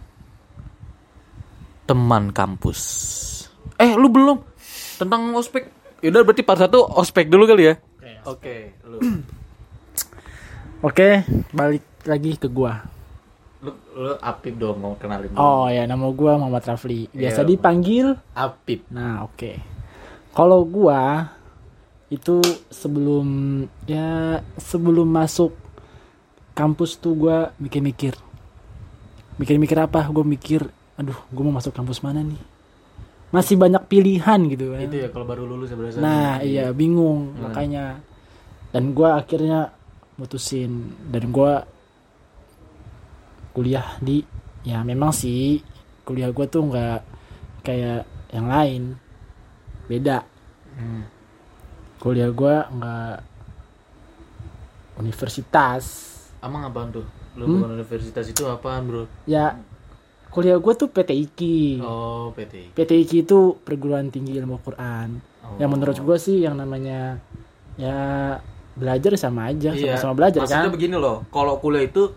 teman 1.84 2.32
kampus 2.32 2.80
eh 3.75 3.92
lu 3.94 4.08
belum 4.08 4.38
tentang 4.96 5.34
ospek 5.34 5.68
yaudah 6.00 6.22
berarti 6.22 6.42
part 6.42 6.60
satu 6.60 6.84
ospek 6.90 7.28
dulu 7.28 7.44
kali 7.46 7.63
ya 7.66 7.75
oke 8.24 8.56
lu 8.86 8.98
Oke, 10.84 11.24
balik 11.56 12.04
lagi 12.04 12.36
ke 12.36 12.52
gua. 12.52 12.75
lu 13.63 13.72
lu 13.96 14.12
Apip 14.20 14.60
dong 14.60 14.84
mau 14.84 15.00
kenalin 15.00 15.32
dulu. 15.32 15.40
Oh 15.40 15.72
ya, 15.72 15.88
nama 15.88 16.12
gua 16.12 16.36
Muhammad 16.36 16.68
Rafli. 16.68 17.08
Biasa 17.08 17.40
Iya. 17.40 17.48
dipanggil. 17.48 18.08
Apip 18.36 18.84
Nah, 18.92 19.24
oke. 19.24 19.63
Kalau 20.36 20.68
gua 20.68 21.32
itu 22.12 22.44
sebelum 22.68 23.24
ya 23.88 24.44
sebelum 24.60 25.08
masuk 25.08 25.56
kampus 26.52 27.00
tuh 27.00 27.16
gua 27.16 27.56
mikir-mikir. 27.56 28.20
Mikir-mikir 29.40 29.80
apa? 29.80 30.04
Gue 30.12 30.28
mikir, 30.28 30.68
aduh, 31.00 31.17
gue 31.33 31.43
mau 31.43 31.55
masuk 31.57 31.73
kampus 31.73 32.01
mana 32.05 32.21
nih? 32.21 32.41
Masih 33.33 33.57
banyak 33.57 33.81
pilihan 33.89 34.39
gitu 34.45 34.77
kan. 34.77 34.79
itu 34.85 34.95
ya 35.01 35.09
kalau 35.09 35.25
baru 35.25 35.50
lulus 35.50 35.73
ya 35.73 35.77
berasa 35.77 35.97
Nah, 35.97 36.38
iya 36.45 36.69
bingung 36.69 37.33
makanya. 37.41 37.97
Dan 38.69 38.93
gua 38.93 39.17
akhirnya 39.17 39.73
mutusin 40.21 40.93
dan 41.09 41.33
gua 41.33 41.65
kuliah 43.57 43.97
di 43.97 44.21
ya 44.62 44.85
memang 44.85 45.09
sih 45.09 45.65
kuliah 46.05 46.29
gua 46.29 46.45
tuh 46.45 46.62
nggak 46.69 47.00
kayak 47.65 48.05
yang 48.29 48.45
lain. 48.53 48.83
Beda. 49.89 50.21
Hmm. 50.77 51.09
Kuliah 51.97 52.29
gua 52.29 52.69
nggak 52.69 53.17
universitas. 55.01 55.85
Emang 56.38 56.69
apaan 56.69 56.93
tuh? 56.93 57.05
Lu 57.33 57.50
Hmm? 57.50 57.65
bukan 57.65 57.81
universitas 57.81 58.29
itu 58.29 58.45
apaan 58.45 58.85
bro? 58.85 59.03
Ya 59.25 59.57
kuliah 60.34 60.58
gua 60.58 60.74
tuh 60.74 60.90
PTIQ. 60.90 61.40
Oh 61.86 62.34
PT. 62.34 62.74
PTIQ 62.74 63.12
itu 63.22 63.38
perguruan 63.62 64.10
tinggi 64.10 64.34
ilmu 64.34 64.58
Quran. 64.66 65.22
Oh. 65.46 65.56
Yang 65.62 65.70
menurut 65.70 65.98
gue 66.02 66.18
sih 66.18 66.42
yang 66.42 66.58
namanya 66.58 67.22
ya 67.78 67.98
belajar 68.74 69.13
sama 69.13 69.54
aja, 69.54 69.70
Iya. 69.70 69.94
sama-sama 69.94 70.13
belajar 70.18 70.42
Maksudnya 70.42 70.66
kan. 70.66 70.74
begini 70.74 70.96
loh, 70.98 71.22
kalau 71.30 71.62
kuliah 71.62 71.86
itu 71.86 72.10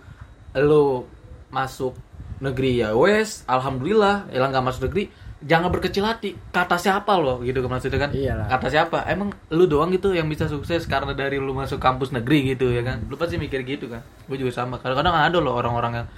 lu 0.57 1.05
masuk 1.53 1.93
negeri 2.41 2.81
ya 2.81 2.97
wes, 2.97 3.45
alhamdulillah. 3.45 4.33
Elang 4.33 4.53
nggak 4.57 4.65
masuk 4.65 4.89
negeri, 4.89 5.13
jangan 5.45 5.69
berkecil 5.69 6.05
hati. 6.09 6.33
Kata 6.49 6.81
siapa 6.81 7.13
loh 7.21 7.45
gitu 7.45 7.61
kan 7.61 7.77
maksudnya 7.77 8.01
kan? 8.01 8.11
Iyalah. 8.17 8.47
Kata 8.49 8.73
siapa? 8.73 9.05
Emang 9.05 9.37
lu 9.53 9.69
doang 9.69 9.93
gitu 9.93 10.17
yang 10.17 10.25
bisa 10.33 10.49
sukses 10.49 10.89
karena 10.89 11.13
dari 11.13 11.37
lu 11.37 11.53
masuk 11.53 11.77
kampus 11.77 12.17
negeri 12.17 12.57
gitu 12.57 12.73
ya 12.73 12.81
kan? 12.81 13.05
Lu 13.05 13.21
pasti 13.21 13.37
mikir 13.37 13.61
gitu 13.69 13.93
kan? 13.93 14.01
Gue 14.25 14.41
juga 14.41 14.57
sama. 14.57 14.81
Kadang-kadang 14.81 15.13
ada 15.13 15.37
loh 15.37 15.57
orang-orang 15.61 16.05
yang 16.05 16.09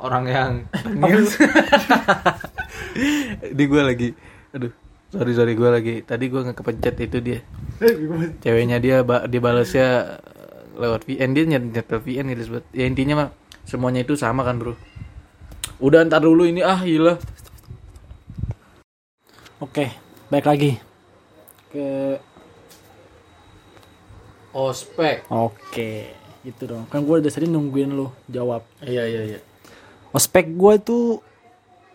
orang 0.00 0.24
yang. 0.26 0.52
Di 3.54 3.64
gue 3.70 3.82
lagi, 3.84 4.08
aduh, 4.50 4.72
sorry 5.12 5.32
sorry 5.36 5.52
gue 5.54 5.70
lagi. 5.70 5.94
Tadi 6.02 6.24
gue 6.26 6.40
nggak 6.40 6.56
kepencet 6.56 6.96
itu 7.00 7.18
dia 7.20 7.40
ceweknya 8.44 8.76
dia 8.76 9.00
ba 9.00 9.24
dia 9.24 9.40
balasnya 9.40 9.88
eh, 10.20 10.62
lewat 10.76 11.08
VN 11.08 11.30
dia 11.32 11.44
nyet 11.48 11.64
nyetel 11.64 12.00
VN 12.04 12.28
gitu 12.36 12.42
sebut 12.52 12.64
ya 12.76 12.84
intinya 12.84 13.14
mah 13.16 13.28
semuanya 13.64 14.04
itu 14.04 14.20
sama 14.20 14.44
kan 14.44 14.60
bro 14.60 14.76
udah 15.80 16.04
ntar 16.04 16.20
dulu 16.20 16.44
ini 16.44 16.60
ah 16.60 16.80
gila 16.84 17.16
Oke, 19.60 19.92
baik 20.32 20.48
lagi 20.48 20.70
ke 21.68 22.16
ospek 24.56 25.28
Oke, 25.28 26.16
gitu 26.40 26.64
dong. 26.64 26.88
Kan 26.88 27.04
gue 27.04 27.20
udah 27.20 27.28
sering 27.28 27.52
nungguin 27.52 27.92
lu 27.92 28.08
jawab. 28.24 28.64
iya 28.80 29.04
iya 29.04 29.36
iya 29.36 29.40
Ospek 30.10 30.50
gue 30.54 30.74
tuh 30.82 31.04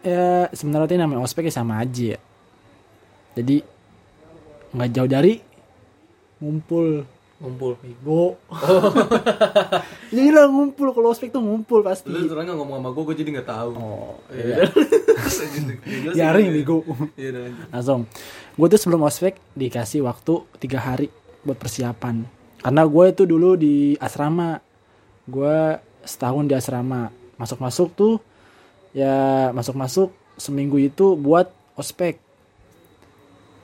ya 0.06 0.48
sebenarnya 0.54 1.02
namanya 1.02 1.26
ospek 1.26 1.50
ya 1.50 1.54
sama 1.54 1.82
aja 1.82 2.16
ya. 2.16 2.20
Jadi 3.36 3.60
nggak 4.76 4.90
jauh 4.92 5.10
dari 5.10 5.34
ngumpul 6.40 7.04
ngumpul 7.36 7.76
Go. 8.00 8.40
Jadi 10.16 10.30
lah 10.32 10.48
ngumpul 10.48 10.96
kalau 10.96 11.12
ospek 11.12 11.36
tuh 11.36 11.44
ngumpul 11.44 11.84
pasti. 11.84 12.08
lu 12.08 12.32
nggak 12.32 12.56
ngomong 12.56 12.80
sama 12.80 12.90
gue 12.96 13.04
gue 13.04 13.16
jadi 13.20 13.30
nggak 13.40 13.50
tahu 13.50 13.70
Oh, 13.76 14.16
iya 14.32 14.64
bego. 16.54 16.78
iya 17.20 17.28
udah 17.36 17.42
lanjut. 17.44 17.66
Langsung. 17.76 18.02
Gue 18.56 18.68
tuh 18.72 18.80
sebelum 18.80 19.04
ospek 19.04 19.36
dikasih 19.52 20.08
waktu 20.08 20.34
tiga 20.64 20.80
hari 20.80 21.12
buat 21.44 21.60
persiapan. 21.60 22.24
Karena 22.64 22.84
gue 22.88 23.06
itu 23.12 23.24
dulu 23.28 23.60
di 23.60 24.00
asrama. 24.00 24.64
Gue 25.28 25.76
setahun 26.08 26.48
di 26.48 26.56
asrama. 26.56 27.12
Masuk-masuk 27.36 27.92
tuh 27.92 28.14
ya 28.92 29.12
masuk-masuk 29.52 30.10
seminggu 30.36 30.78
itu 30.78 31.16
buat 31.16 31.48
ospek. 31.74 32.20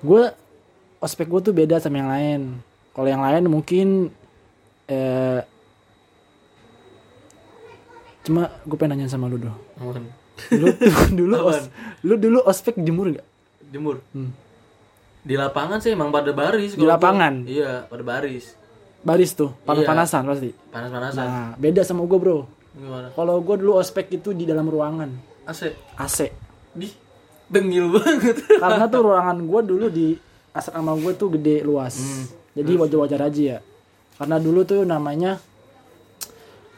Gue 0.02 0.32
ospek 0.98 1.28
gue 1.28 1.42
tuh 1.42 1.54
beda 1.54 1.78
sama 1.78 1.98
yang 1.98 2.10
lain. 2.10 2.42
Kalau 2.92 3.08
yang 3.08 3.22
lain 3.22 3.48
mungkin 3.48 3.88
eh, 4.86 5.40
cuma 8.22 8.54
gue 8.62 8.78
pengen 8.78 9.00
nanya 9.00 9.10
sama 9.10 9.26
lu 9.26 9.40
dong. 9.40 9.58
Apaan? 9.76 10.06
Lu 10.52 10.68
dulu 11.20 11.36
os, 11.44 11.70
lu 12.02 12.16
dulu 12.16 12.40
ospek 12.42 12.78
jemur 12.78 13.12
gak? 13.12 13.28
jemur 13.72 14.04
Hmm. 14.12 14.36
di 15.22 15.40
lapangan 15.40 15.80
sih 15.80 15.94
emang 15.94 16.12
pada 16.12 16.34
baris 16.34 16.74
Di 16.74 16.82
kalau 16.82 16.92
gua. 16.92 16.96
lapangan? 16.98 17.34
iya 17.46 17.86
pada 17.86 18.04
baris 18.04 18.58
Baris 19.02 19.32
tuh, 19.32 19.50
panas-panasan 19.64 20.22
pasti. 20.26 20.50
panas-panasan 20.70 21.24
Nah, 21.24 21.50
beda 21.56 21.82
sama 21.82 22.04
gue 22.04 22.20
bro. 22.20 22.46
Gimana 22.72 23.12
Kalau 23.12 23.36
gue 23.44 23.56
dulu 23.60 23.78
ospek 23.78 24.22
itu 24.22 24.32
di 24.32 24.48
dalam 24.48 24.68
ruangan 24.68 25.12
AC 25.48 25.76
AC. 26.00 26.18
di 26.72 26.88
dengil 27.52 27.92
banget 27.92 28.40
Karena 28.64 28.88
tuh 28.88 29.02
ruangan 29.12 29.38
gue 29.44 29.62
dulu 29.68 29.86
di 29.92 30.08
asrama 30.52 30.96
gue 31.00 31.16
tuh 31.16 31.32
gede 31.40 31.64
luas. 31.64 31.96
Hmm. 32.00 32.26
Jadi 32.52 32.72
wajar-wajar 32.76 33.32
aja 33.32 33.42
ya. 33.56 33.60
Karena 34.20 34.38
dulu 34.40 34.68
tuh 34.68 34.84
namanya 34.84 35.40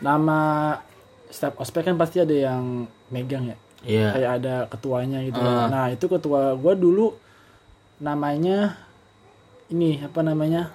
nama 0.01 0.39
setiap 1.33 1.57
ospek 1.57 1.89
kan 1.89 1.97
pasti 1.97 2.21
ada 2.21 2.33
yang 2.33 2.85
megang 3.09 3.49
ya. 3.49 3.57
Iya. 3.83 4.07
Kayak 4.15 4.31
ada 4.39 4.55
ketuanya 4.69 5.19
gitu. 5.25 5.41
Ah. 5.41 5.67
Nah, 5.67 5.85
itu 5.91 6.05
ketua 6.05 6.53
gue 6.55 6.73
dulu 6.77 7.17
namanya 7.99 8.77
ini 9.73 10.01
apa 10.05 10.21
namanya? 10.21 10.69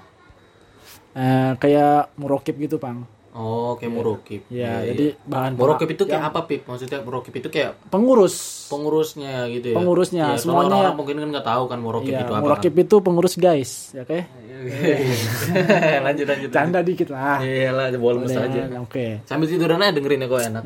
Eh, 1.15 1.53
kayak 1.59 2.15
murokip 2.19 2.55
gitu, 2.59 2.77
Pang. 2.79 3.07
Oh, 3.39 3.79
kayak 3.79 3.93
murokip. 3.93 4.43
Ya, 4.51 4.83
Iya, 4.83 4.91
jadi 4.91 5.05
iya. 5.09 5.23
bahan 5.25 5.55
murokip 5.55 5.87
itu 5.89 6.03
kayak 6.05 6.25
apa, 6.27 6.41
Pip? 6.45 6.67
Maksudnya 6.67 6.99
murokip 7.01 7.31
itu 7.33 7.49
kayak 7.49 7.79
pengurus. 7.87 8.67
pengurusnya 8.67 9.47
gitu 9.49 9.67
ya. 9.71 9.77
Pengurusnya, 9.79 10.25
Iya, 10.25 10.35
soalnya 10.35 10.43
semuanya 10.43 10.59
orang-orang 10.69 10.91
ya. 10.91 10.99
mungkin 10.99 11.15
kan 11.17 11.29
nggak 11.31 11.47
tahu 11.47 11.63
kan 11.65 11.79
murokip 11.79 12.11
Iya, 12.11 12.21
itu 12.21 12.33
apa. 12.33 12.43
murokip 12.43 12.73
itu 12.75 12.97
pengurus 12.99 13.35
guys, 13.37 13.71
ya 13.93 14.03
oke? 14.03 14.19
kan. 14.19 16.01
lanjut 16.03 16.27
lanjut. 16.27 16.51
Canda 16.51 16.81
dikit 16.83 17.09
lah. 17.09 17.39
Iya 17.39 17.71
lah, 17.71 17.87
boleh 17.95 18.27
aja. 18.27 18.63
Oke. 18.81 19.23
Sambil 19.23 19.47
tiduran 19.47 19.79
aja 19.79 19.95
dengerin 19.95 20.19
ya 20.19 20.27
kok 20.27 20.43
enak. 20.43 20.63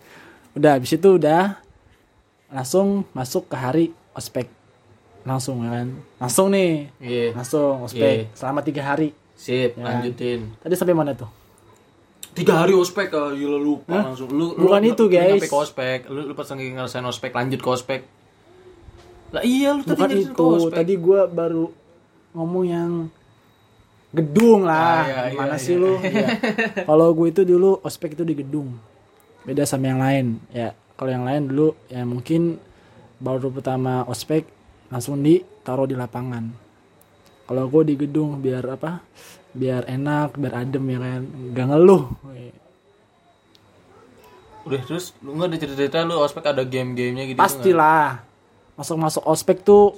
Udah 0.56 0.70
habis 0.72 0.88
itu 0.90 1.08
udah 1.12 1.60
langsung 2.48 3.04
masuk 3.12 3.44
ke 3.44 3.56
hari 3.56 3.84
ospek. 4.12 4.48
Langsung 5.20 5.60
ya 5.60 5.70
kan. 5.74 5.88
Langsung 6.16 6.48
nih. 6.48 6.88
Iya. 6.96 7.36
Langsung 7.36 7.84
ospek 7.84 8.32
selama 8.32 8.64
tiga 8.64 8.80
hari. 8.86 9.12
Sip, 9.36 9.76
Ya. 9.76 9.84
lanjutin. 9.84 10.56
Tadi 10.56 10.72
sampai 10.72 10.96
mana 10.96 11.12
tuh? 11.12 11.28
Tiga 12.36 12.60
hari 12.60 12.76
ospek, 12.76 13.08
ah, 13.10 13.32
gila 13.32 13.56
lupa 13.56 13.96
langsung. 14.04 14.28
Lu, 14.28 14.52
lu 14.52 14.68
Bukan 14.68 14.78
lu- 14.78 14.92
itu, 14.92 15.04
lu 15.04 15.10
guys. 15.10 15.40
ke 15.42 15.56
ospek, 15.56 15.98
lu, 16.06 16.20
lu 16.22 16.32
pas 16.32 16.44
lagi 16.44 16.68
ngerasain 16.68 17.00
ospek, 17.02 17.32
lanjut 17.32 17.58
ke 17.58 17.70
ospek. 17.70 18.00
Lah 19.32 19.42
iya, 19.42 19.72
lu 19.72 19.82
tadi 19.82 19.96
Bukan 19.96 20.08
nyeritain 20.12 20.28
itu. 20.28 20.48
Tadi 20.70 20.94
gua 20.96 21.20
baru 21.24 21.72
ngomong 22.32 22.64
yang 22.64 22.90
gedung 24.12 24.62
lah. 24.62 25.00
Ah, 25.00 25.02
iya, 25.02 25.20
iya, 25.26 25.38
Mana 25.38 25.56
iya. 25.56 25.64
sih 25.64 25.74
lu? 25.74 25.96
Iya. 26.04 26.28
Kalau 26.84 27.08
gue 27.10 27.28
itu 27.28 27.42
dulu 27.42 27.80
ospek 27.80 28.12
itu 28.12 28.22
di 28.22 28.34
gedung. 28.34 28.76
Beda 29.42 29.64
sama 29.64 29.88
yang 29.88 30.00
lain. 30.00 30.26
Ya, 30.50 30.68
kalau 30.94 31.10
yang 31.10 31.24
lain 31.24 31.48
dulu 31.48 31.72
ya 31.88 32.04
mungkin 32.04 32.60
baru 33.16 33.48
pertama 33.48 34.04
ospek 34.04 34.44
langsung 34.88 35.20
ditaruh 35.20 35.84
di 35.84 35.96
lapangan. 35.96 36.52
Kalau 37.46 37.64
gue 37.66 37.82
di 37.86 37.94
gedung 37.96 38.38
biar 38.38 38.64
apa? 38.68 39.00
Biar 39.56 39.88
enak, 39.88 40.36
biar 40.36 40.54
adem 40.60 40.84
ya 40.92 40.98
kan. 41.00 41.22
Gak 41.56 41.66
ngeluh. 41.72 42.04
Udah 44.66 44.82
terus 44.82 45.14
lu 45.22 45.38
nggak 45.38 45.48
ada 45.48 45.56
cerita-cerita 45.62 46.02
lu 46.02 46.18
ospek 46.18 46.50
ada 46.50 46.66
game-gamenya 46.66 47.24
gitu 47.30 47.38
nggak? 47.38 47.46
Pastilah. 47.46 48.26
Masuk-masuk 48.74 49.22
ospek 49.24 49.62
tuh 49.62 49.94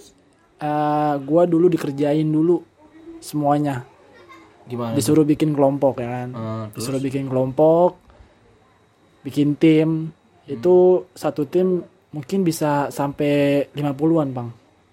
eh 0.61 1.15
gua 1.25 1.49
dulu 1.49 1.73
dikerjain 1.73 2.29
dulu 2.29 2.61
semuanya. 3.19 3.89
Gimana? 4.69 4.93
Disuruh 4.93 5.25
bikin 5.25 5.57
kelompok 5.57 6.05
ya 6.05 6.09
kan. 6.23 6.29
Terus 6.77 6.85
Disuruh 6.85 7.01
bikin 7.01 7.33
kelompok, 7.33 7.97
bikin 9.25 9.57
tim. 9.57 10.13
Itu 10.45 11.09
satu 11.17 11.49
tim 11.49 11.81
mungkin 12.13 12.45
bisa 12.45 12.93
sampai 12.93 13.69
50-an, 13.73 14.29
Bang. 14.37 14.49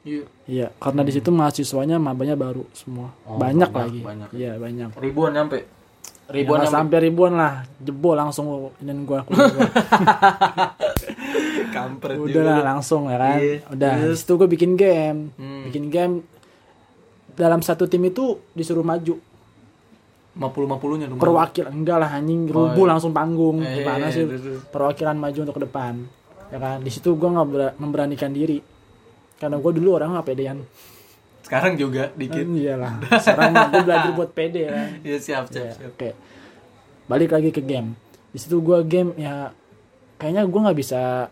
Iya. 0.05 0.23
Iya, 0.45 0.67
karena 0.77 1.01
di 1.01 1.11
situ 1.11 1.33
mahasiswanya 1.33 1.97
mabanya 1.97 2.37
baru 2.37 2.63
semua. 2.71 3.09
Oh, 3.25 3.41
banyak, 3.41 3.67
banyak, 3.67 3.73
lagi. 3.73 3.99
banyak. 4.05 4.29
Iya, 4.31 4.51
banyak. 4.55 4.89
ribuan 5.01 5.33
nyampe. 5.33 5.65
Ribuan 6.25 6.61
nyampe. 6.61 6.73
sampai 6.73 6.97
ribuan 7.01 7.33
lah. 7.37 7.53
Jebol 7.77 8.17
langsung 8.17 8.73
inin 8.81 9.05
gua. 9.05 9.25
gua. 9.25 9.65
Kampret 11.75 12.17
Udah 12.17 12.41
lah 12.41 12.61
langsung 12.63 13.09
ya 13.11 13.17
kan. 13.19 13.37
Iya. 13.37 13.57
Udah, 13.69 13.91
itu 14.09 14.33
gue 14.33 14.49
bikin 14.49 14.71
game. 14.73 15.29
Hmm. 15.37 15.69
Bikin 15.69 15.91
game 15.91 16.13
dalam 17.35 17.59
satu 17.61 17.85
tim 17.85 18.01
itu 18.05 18.39
disuruh 18.55 18.81
maju. 18.81 19.19
50 20.35 20.43
50-nya 20.43 21.05
dong. 21.07 21.19
Perwakilan 21.19 21.71
enggak 21.71 21.97
lah 22.01 22.09
anjing 22.11 22.49
rubuh 22.49 22.85
langsung 22.89 23.15
panggung. 23.15 23.63
Eh, 23.63 23.81
Gimana 23.83 24.11
sih? 24.11 24.27
iya, 24.27 24.35
iya. 24.35 24.59
Perwakilan 24.67 25.15
maju 25.15 25.39
untuk 25.47 25.55
ke 25.55 25.63
depan. 25.63 25.93
Ya 26.51 26.57
kan. 26.59 26.77
Di 26.83 26.91
situ 26.91 27.15
gua 27.15 27.29
nggak 27.39 27.47
ber- 27.47 27.75
memberanikan 27.79 28.31
diri. 28.33 28.59
Karena 29.35 29.59
gue 29.59 29.71
dulu 29.75 29.89
orang 29.95 30.15
nggak 30.15 30.27
pedean. 30.27 30.57
Sekarang 31.45 31.77
juga 31.77 32.09
dikit. 32.17 32.41
Hmm, 32.41 32.57
iyalah. 32.57 32.93
Sekarang 33.21 33.53
gue 33.53 33.81
belajar 33.85 34.11
buat 34.17 34.31
pede 34.33 34.61
ya. 34.65 34.89
Iya 35.05 35.17
siap, 35.21 35.43
siap, 35.53 35.61
Ya, 35.61 35.71
siap. 35.77 35.91
Oke. 35.93 36.09
Balik 37.05 37.37
lagi 37.37 37.49
ke 37.53 37.61
game. 37.61 37.93
Di 38.33 38.41
situ 38.41 38.57
gua 38.59 38.81
game 38.81 39.13
ya 39.15 39.53
kayaknya 40.17 40.43
gua 40.49 40.67
nggak 40.67 40.79
bisa 40.81 41.29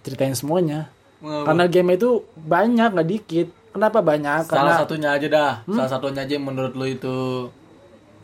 ceritain 0.00 0.32
semuanya. 0.32 0.88
Mengapa? 1.20 1.52
Karena 1.52 1.64
game 1.68 1.90
itu 1.94 2.10
banyak 2.34 2.88
nggak 2.96 3.08
dikit. 3.08 3.48
Kenapa 3.74 3.98
banyak? 4.00 4.46
Salah 4.46 4.54
Karena 4.54 4.72
satunya 4.80 5.08
aja 5.12 5.26
dah. 5.28 5.52
Salah 5.66 5.90
satunya 5.90 6.20
aja 6.24 6.32
yang 6.34 6.46
menurut 6.46 6.72
lu 6.72 6.86
itu 6.88 7.16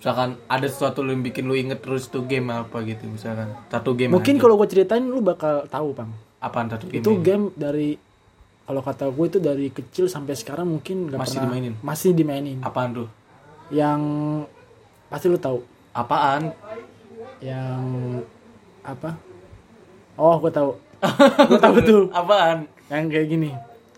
misalkan 0.01 0.41
ada 0.49 0.65
sesuatu 0.65 1.05
yang 1.05 1.21
bikin 1.21 1.45
lu 1.45 1.53
inget 1.53 1.85
terus 1.85 2.09
tuh 2.09 2.25
game 2.25 2.49
apa 2.49 2.81
gitu 2.89 3.05
misalkan. 3.05 3.53
Satu 3.69 3.93
game 3.93 4.11
mungkin 4.17 4.41
kalau 4.41 4.57
gue 4.57 4.69
ceritain 4.73 5.05
lu 5.05 5.21
bakal 5.21 5.69
tahu 5.69 5.93
bang. 5.93 6.11
apaan 6.41 6.73
satu 6.73 6.89
game? 6.89 7.05
Itu 7.05 7.21
game 7.21 7.53
dari 7.53 8.01
kalau 8.71 8.81
kata 8.81 9.11
gue 9.11 9.27
itu 9.27 9.39
dari 9.39 9.67
kecil 9.69 10.07
sampai 10.07 10.33
sekarang 10.33 10.71
mungkin 10.71 11.11
nggak 11.11 11.19
Masih 11.19 11.37
pernah 11.37 11.51
dimainin? 11.51 11.75
masih 11.83 12.11
dimainin. 12.15 12.59
Apaan 12.63 12.95
tuh? 12.95 13.09
Yang 13.69 14.01
pasti 15.11 15.27
lu 15.27 15.35
tahu. 15.37 15.59
Apaan? 15.91 16.55
Yang 17.41 17.83
apa? 18.81 19.19
Oh 20.15 20.39
gue 20.39 20.49
tahu. 20.49 20.71
gue 21.51 21.59
tahu 21.59 21.77
tuh. 21.91 22.03
Apaan? 22.15 22.71
Yang 22.87 23.05
kayak 23.11 23.27
gini. 23.29 23.51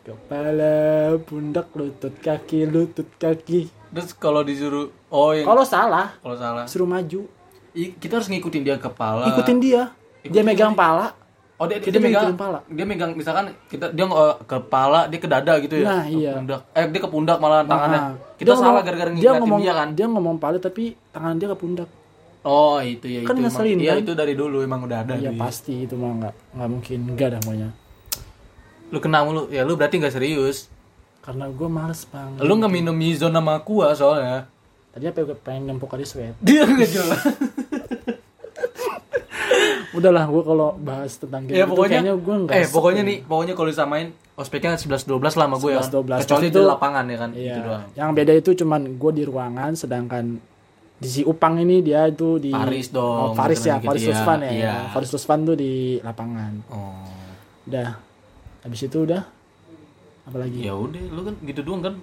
Kepala, 0.02 0.74
pundak, 1.20 1.68
lutut, 1.72 2.16
kaki, 2.16 2.64
lutut, 2.64 3.06
kaki. 3.16 3.68
Terus 3.92 4.16
kalau 4.16 4.40
disuruh 4.40 4.88
oh 5.06 5.30
yang 5.30 5.44
Kalau 5.44 5.62
salah, 5.62 6.16
kalau 6.18 6.34
salah. 6.34 6.64
suruh 6.64 6.88
maju. 6.88 7.28
I- 7.72 7.92
kita 7.92 8.18
harus 8.18 8.26
ngikutin 8.26 8.64
dia 8.64 8.76
kepala. 8.76 9.28
Ikutin 9.28 9.60
dia. 9.60 9.92
Dia 10.22 10.32
Ikutin 10.32 10.44
megang 10.44 10.72
pala. 10.72 11.12
Oh 11.54 11.64
dia, 11.64 11.78
Kita 11.78 11.94
dia 11.94 12.02
megang 12.02 12.26
ngikutin 12.26 12.36
pala. 12.36 12.58
dia 12.66 12.84
megang 12.84 13.10
misalkan 13.12 13.44
kita 13.66 13.86
dia 13.88 14.02
nggak 14.02 14.18
ke 14.40 14.56
kepala 14.58 15.00
dia 15.06 15.18
ke 15.18 15.28
dada 15.28 15.54
gitu 15.56 15.74
ya. 15.76 15.86
Nah, 15.86 16.02
Ke 16.02 16.10
iya. 16.10 16.32
pundak. 16.34 16.60
Eh 16.72 16.84
dia 16.86 17.00
ke 17.00 17.08
pundak 17.08 17.36
malah 17.38 17.62
tangannya. 17.62 17.98
Nah, 17.98 18.12
Kita 18.34 18.48
dia 18.48 18.58
salah 18.58 18.82
gara-gara 18.82 19.10
dia 19.10 19.30
ngomong 19.36 19.60
dia 19.60 19.72
kan. 19.72 19.88
Dia 19.92 20.06
ngomong 20.06 20.36
pala 20.36 20.56
tapi 20.56 20.84
tangan 21.08 21.36
dia 21.36 21.46
ke 21.46 21.56
pundak. 21.56 21.88
Oh 22.42 22.76
itu 22.78 23.06
ya 23.06 23.22
Kan 23.22 23.36
itu. 23.36 23.38
emang. 23.38 23.42
ngeselin, 23.46 23.78
Iya 23.78 23.92
kan? 23.92 24.02
itu 24.02 24.12
dari 24.12 24.34
dulu 24.34 24.58
emang 24.60 24.82
udah 24.82 24.98
ada. 25.00 25.14
Iya 25.14 25.30
dia. 25.30 25.38
pasti 25.38 25.86
itu 25.86 25.94
mah 25.94 26.10
nggak 26.18 26.34
nggak 26.52 26.68
mungkin 26.68 26.98
enggak 27.08 27.28
dah 27.30 27.40
maunya. 27.42 27.68
Lu 28.88 28.98
kena 28.98 29.22
mulu. 29.22 29.46
Ya 29.48 29.62
lu 29.62 29.72
berarti 29.72 29.96
nggak 29.96 30.12
serius. 30.12 30.66
Karena 31.20 31.46
gue 31.46 31.68
males 31.70 32.02
bang. 32.04 32.34
Lu 32.36 32.52
nggak 32.52 32.72
minum 32.72 32.90
Mizon 32.92 33.30
sama 33.30 33.56
Aqua 33.56 33.94
soalnya. 33.94 34.50
Tadi 34.90 35.06
apa 35.06 35.22
gue 35.22 35.38
pengen 35.38 35.70
nempok 35.70 35.94
kali 35.94 36.02
sweat. 36.02 36.34
Dia 36.38 36.66
nggak 36.66 36.90
jelas. 36.90 37.22
Udahlah 39.92 40.24
gue 40.24 40.42
kalau 40.42 40.68
bahas 40.74 41.12
tentang 41.14 41.44
game 41.44 41.54
ya 41.54 41.62
itu 41.62 41.70
pokoknya 41.70 41.98
kayaknya 42.00 42.14
gue 42.16 42.36
nggak. 42.40 42.54
eh 42.54 42.66
pokoknya 42.66 43.02
nih 43.02 43.18
pokoknya 43.22 43.52
kalau 43.52 43.68
disamain 43.68 44.06
ospeknya 44.32 44.74
11 44.74 45.04
12 45.04 45.20
lah 45.30 45.44
sama 45.44 45.56
gue 45.56 45.70
ya 45.70 45.80
11, 45.80 45.92
12. 45.92 46.20
kecuali 46.22 46.46
Itu- 46.46 46.56
di 46.56 46.70
lapangan 46.70 47.04
ya 47.04 47.16
kan 47.18 47.30
Iya. 47.32 47.44
itu 47.44 47.60
doang 47.62 47.84
Yang 47.92 48.10
beda 48.14 48.32
itu 48.34 48.50
cuman 48.56 48.80
gue 48.94 49.12
di 49.12 49.22
ruangan 49.22 49.72
sedangkan 49.74 50.24
di 50.96 51.08
si 51.10 51.20
Upang 51.22 51.58
ini 51.58 51.80
dia 51.80 52.06
itu 52.06 52.38
di 52.38 52.48
Paris 52.48 52.88
dong, 52.88 53.18
Oh, 53.20 53.32
Paris 53.32 53.58
ya, 53.60 53.76
Paris 53.78 54.00
iya, 54.00 54.14
Lusvan 54.14 54.38
ya. 54.40 54.50
iya. 54.50 54.74
Paris 54.88 55.10
Lusvan 55.10 55.38
tuh 55.42 55.56
di 55.56 55.72
lapangan. 55.98 56.52
oh 56.68 57.04
Udah. 57.64 57.90
Habis 58.62 58.80
itu 58.84 58.98
udah 59.02 59.22
apalagi? 60.22 60.62
ya 60.62 60.72
udah 60.72 61.02
lu 61.04 61.20
kan 61.22 61.34
gitu 61.42 61.60
doang 61.60 61.82
kan 61.82 61.94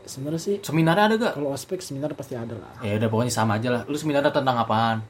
Sebenarnya 0.00 0.40
sih 0.40 0.56
seminar 0.60 0.96
ada 0.98 1.14
gak 1.14 1.36
kalau 1.36 1.52
ospek 1.52 1.78
seminar 1.78 2.10
pasti 2.12 2.34
ada 2.34 2.56
lah. 2.56 2.72
ya 2.80 2.96
udah 2.96 3.06
pokoknya 3.06 3.30
sama 3.30 3.60
aja 3.60 3.68
lah 3.70 3.82
lu 3.84 3.94
seminar 3.94 4.24
tentang 4.24 4.56
apaan 4.56 5.04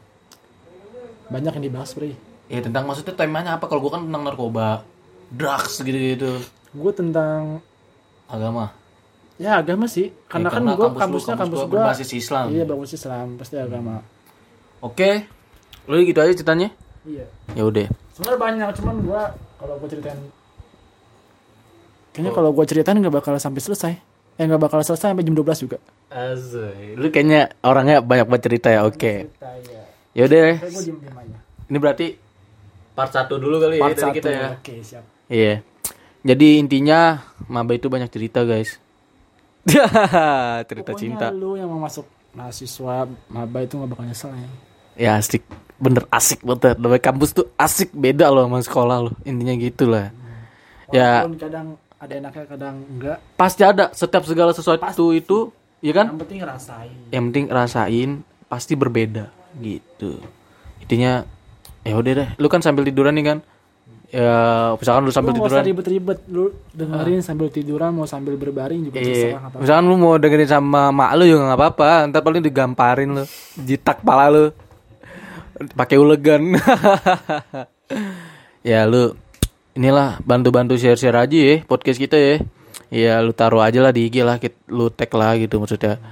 Banyak 1.30 1.52
yang 1.56 1.64
dibahas, 1.64 1.94
Bre. 1.94 2.12
ya 2.46 2.58
tentang 2.58 2.82
maksudnya 2.82 3.14
temanya 3.14 3.54
apa 3.54 3.64
kalau 3.64 3.78
gue 3.80 3.90
kan 3.90 4.02
tentang 4.02 4.22
narkoba 4.22 4.82
drugs 5.30 5.78
gitu 5.78 5.94
gitu 5.94 6.32
Gue 6.72 6.90
tentang 6.90 7.62
agama 8.26 8.74
ya 9.36 9.56
agama 9.56 9.86
sih. 9.86 10.10
Karena, 10.26 10.46
Ya, 10.46 10.52
kan 10.52 10.60
karena 10.60 10.70
gue 10.74 10.84
kampus 10.84 11.00
kampusnya 11.00 11.34
kampus 11.34 11.38
kampus 11.38 11.60
gue 11.62 11.70
berbasis 11.72 12.10
Islam. 12.12 12.44
Iya, 12.50 12.64
bagus 12.64 12.90
Islam, 12.92 13.26
pasti 13.34 13.54
agama. 13.56 14.02
oke 14.80 15.10
lu 15.86 16.02
gitu 16.02 16.18
aja 16.18 16.32
ceritanya 16.32 16.68
Iya. 17.02 17.24
ya 17.54 17.62
udah 17.64 17.86
Sebenarnya 18.12 18.36
banyak, 18.38 18.68
cuman 18.76 18.96
gue 19.00 19.22
kalau 19.56 19.74
gue 19.78 19.88
ceritain 19.88 20.20
Oh. 20.20 20.34
Kayaknya 22.10 22.32
kalau 22.34 22.50
gue 22.50 22.64
ceritain 22.66 22.98
nggak 22.98 23.14
bakal 23.14 23.38
sampai 23.38 23.62
selesai. 23.62 23.92
Eh 24.34 24.44
nggak 24.44 24.58
bakal 24.60 24.82
selesai 24.82 25.08
sampai 25.08 25.22
jam 25.22 25.32
12 25.32 25.62
juga. 25.62 25.78
Azuy. 26.10 26.98
lu 26.98 27.06
kayaknya 27.08 27.54
orangnya 27.62 28.02
banyak 28.02 28.26
banget 28.26 28.42
cerita 28.44 28.68
ya 28.68 28.82
oke 28.82 28.98
Cerita 29.30 29.46
ya. 29.64 29.79
Ya 30.10 30.26
udah 30.26 30.58
ini 31.66 31.78
berarti 31.78 32.06
part 32.92 33.10
satu 33.10 33.38
dulu 33.38 33.56
kali 33.58 33.78
Part 33.78 33.94
ya 33.94 33.96
dari 33.96 34.02
satu. 34.02 34.16
kita 34.16 34.28
ya 34.30 34.48
Oke, 34.54 34.74
siap. 34.82 35.04
Iya. 35.30 35.54
Jadi 36.20 36.48
intinya 36.58 37.22
maba 37.46 37.72
itu 37.72 37.86
banyak 37.86 38.10
cerita, 38.10 38.44
guys. 38.44 38.76
cerita 40.68 40.90
Pokoknya 40.92 40.98
cinta. 40.98 41.26
lu 41.30 41.54
yang 41.54 41.70
mau 41.70 41.80
masuk 41.80 42.04
mahasiswa 42.32 43.06
maba 43.28 43.58
itu 43.62 43.78
nggak 43.78 43.88
bakal 43.88 44.04
nyesel 44.04 44.30
ya. 44.34 44.50
Ya 44.98 45.10
asik. 45.16 45.46
Bener 45.78 46.04
asik 46.10 46.42
banget. 46.42 46.76
Namanya 46.76 47.00
kampus 47.00 47.30
tuh 47.32 47.46
asik 47.56 47.94
beda 47.94 48.28
loh 48.28 48.44
sama 48.44 48.60
sekolah 48.60 48.96
loh. 49.00 49.14
Intinya 49.22 49.54
gitu 49.56 49.88
lah. 49.88 50.12
Ya 50.90 51.24
kadang 51.24 51.78
ada 51.96 52.12
enaknya 52.16 52.44
kadang 52.48 52.76
enggak 52.88 53.18
pasti 53.36 53.62
ada 53.62 53.92
setiap 53.92 54.24
segala 54.24 54.50
sesuatu 54.50 55.12
itu 55.12 55.52
ya 55.78 55.92
kan 55.92 56.10
yang 56.10 56.18
penting 56.18 56.38
ngerasain 56.40 56.96
yang 57.12 57.22
penting 57.28 57.44
rasain 57.46 58.10
pasti 58.48 58.72
berbeda 58.72 59.28
gitu 59.58 60.22
intinya 60.78 61.26
ya 61.82 61.96
udah 61.96 62.12
deh 62.12 62.28
lu 62.38 62.46
kan 62.46 62.62
sambil 62.62 62.86
tiduran 62.86 63.16
nih 63.16 63.26
kan 63.26 63.38
ya 64.10 64.34
misalkan 64.74 65.06
lu 65.06 65.12
sambil 65.14 65.30
lu 65.32 65.38
tiduran 65.38 65.62
ribet-ribet 65.62 66.18
lu 66.26 66.50
dengerin 66.74 67.22
sambil 67.22 67.46
tiduran 67.46 67.94
mau 67.94 68.10
sambil 68.10 68.34
berbaring 68.34 68.90
juga 68.90 68.98
Iya. 68.98 69.06
terserah 69.06 69.30
nggak 69.30 69.50
apa-apa. 69.54 69.62
Misalkan 69.62 69.84
lu 69.86 69.94
mau 70.02 70.14
dengerin 70.18 70.50
sama 70.50 70.82
mak 70.90 71.10
lu 71.14 71.24
juga 71.30 71.42
nggak 71.46 71.60
apa-apa. 71.62 71.90
Ntar 72.10 72.20
paling 72.26 72.42
digamparin 72.42 73.08
lu, 73.14 73.24
jitak 73.54 74.02
pala 74.02 74.26
lu, 74.34 74.44
pakai 75.78 75.94
ulegan. 75.94 76.58
ya 78.66 78.82
lu 78.90 79.14
inilah 79.78 80.18
bantu-bantu 80.26 80.74
share-share 80.74 81.14
aja 81.14 81.38
ya 81.38 81.54
podcast 81.62 82.02
kita 82.02 82.18
ya. 82.18 82.42
Ya 82.90 83.22
lu 83.22 83.30
taruh 83.30 83.62
aja 83.62 83.78
lah 83.78 83.94
di 83.94 84.10
IG 84.10 84.26
lah, 84.26 84.42
lu 84.66 84.90
tag 84.90 85.14
lah 85.14 85.38
gitu 85.38 85.62
maksudnya. 85.62 86.02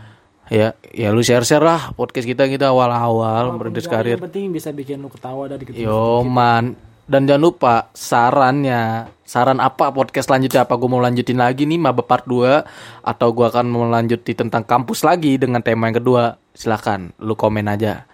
Ya, 0.48 0.72
ya 0.96 1.12
lu 1.12 1.20
share-share 1.20 1.60
lah 1.60 1.92
podcast 1.92 2.24
kita 2.24 2.48
kita 2.48 2.72
awal-awal 2.72 3.52
merintis 3.60 3.84
Yang 3.84 3.92
karir. 3.92 4.16
penting 4.16 4.48
bisa 4.48 4.72
bikin 4.72 4.96
lu 5.04 5.12
ketawa 5.12 5.44
dari 5.44 5.68
gitu 5.68 5.76
Yo 5.76 6.24
man. 6.24 6.76
Dan 7.08 7.24
jangan 7.24 7.40
lupa 7.40 7.74
sarannya. 7.96 9.08
Saran 9.24 9.60
apa 9.64 9.88
podcast 9.92 10.28
selanjutnya? 10.28 10.68
Apa 10.68 10.76
gue 10.76 10.88
mau 10.88 11.00
lanjutin 11.00 11.40
lagi 11.40 11.64
nih? 11.64 11.80
Maba 11.80 12.04
part 12.04 12.24
2 12.28 12.64
atau 13.00 13.28
gue 13.32 13.44
akan 13.48 13.64
melanjuti 13.64 14.36
tentang 14.36 14.64
kampus 14.64 15.04
lagi 15.04 15.40
dengan 15.40 15.64
tema 15.64 15.88
yang 15.88 16.00
kedua? 16.00 16.36
Silahkan 16.52 17.12
lu 17.20 17.32
komen 17.32 17.64
aja. 17.64 18.04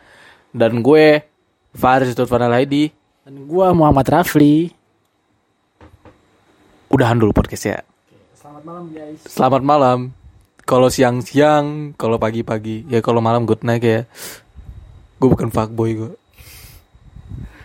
Dan 0.55 0.83
gue 0.83 1.27
Faris 1.75 2.15
Tutfana 2.15 2.47
Laidi 2.47 2.95
dan 3.27 3.51
gua 3.51 3.75
Muhammad 3.75 4.07
Rafli. 4.07 4.71
Udahan 6.87 7.19
dulu 7.19 7.35
podcast 7.35 7.65
ya. 7.67 7.79
Selamat 8.39 8.63
malam 8.63 8.85
guys. 8.95 9.19
Selamat 9.27 9.63
malam 9.67 10.24
kalau 10.65 10.89
siang-siang 10.89 11.93
kalau 12.01 12.17
pagi-pagi 12.17 12.89
ya 12.89 13.05
kalau 13.05 13.21
malam 13.21 13.45
good 13.45 13.63
night 13.65 13.85
ya. 13.85 14.09
Gue 15.21 15.29
bukan 15.31 15.49
fuckboy 15.49 15.95
gue 15.95 16.13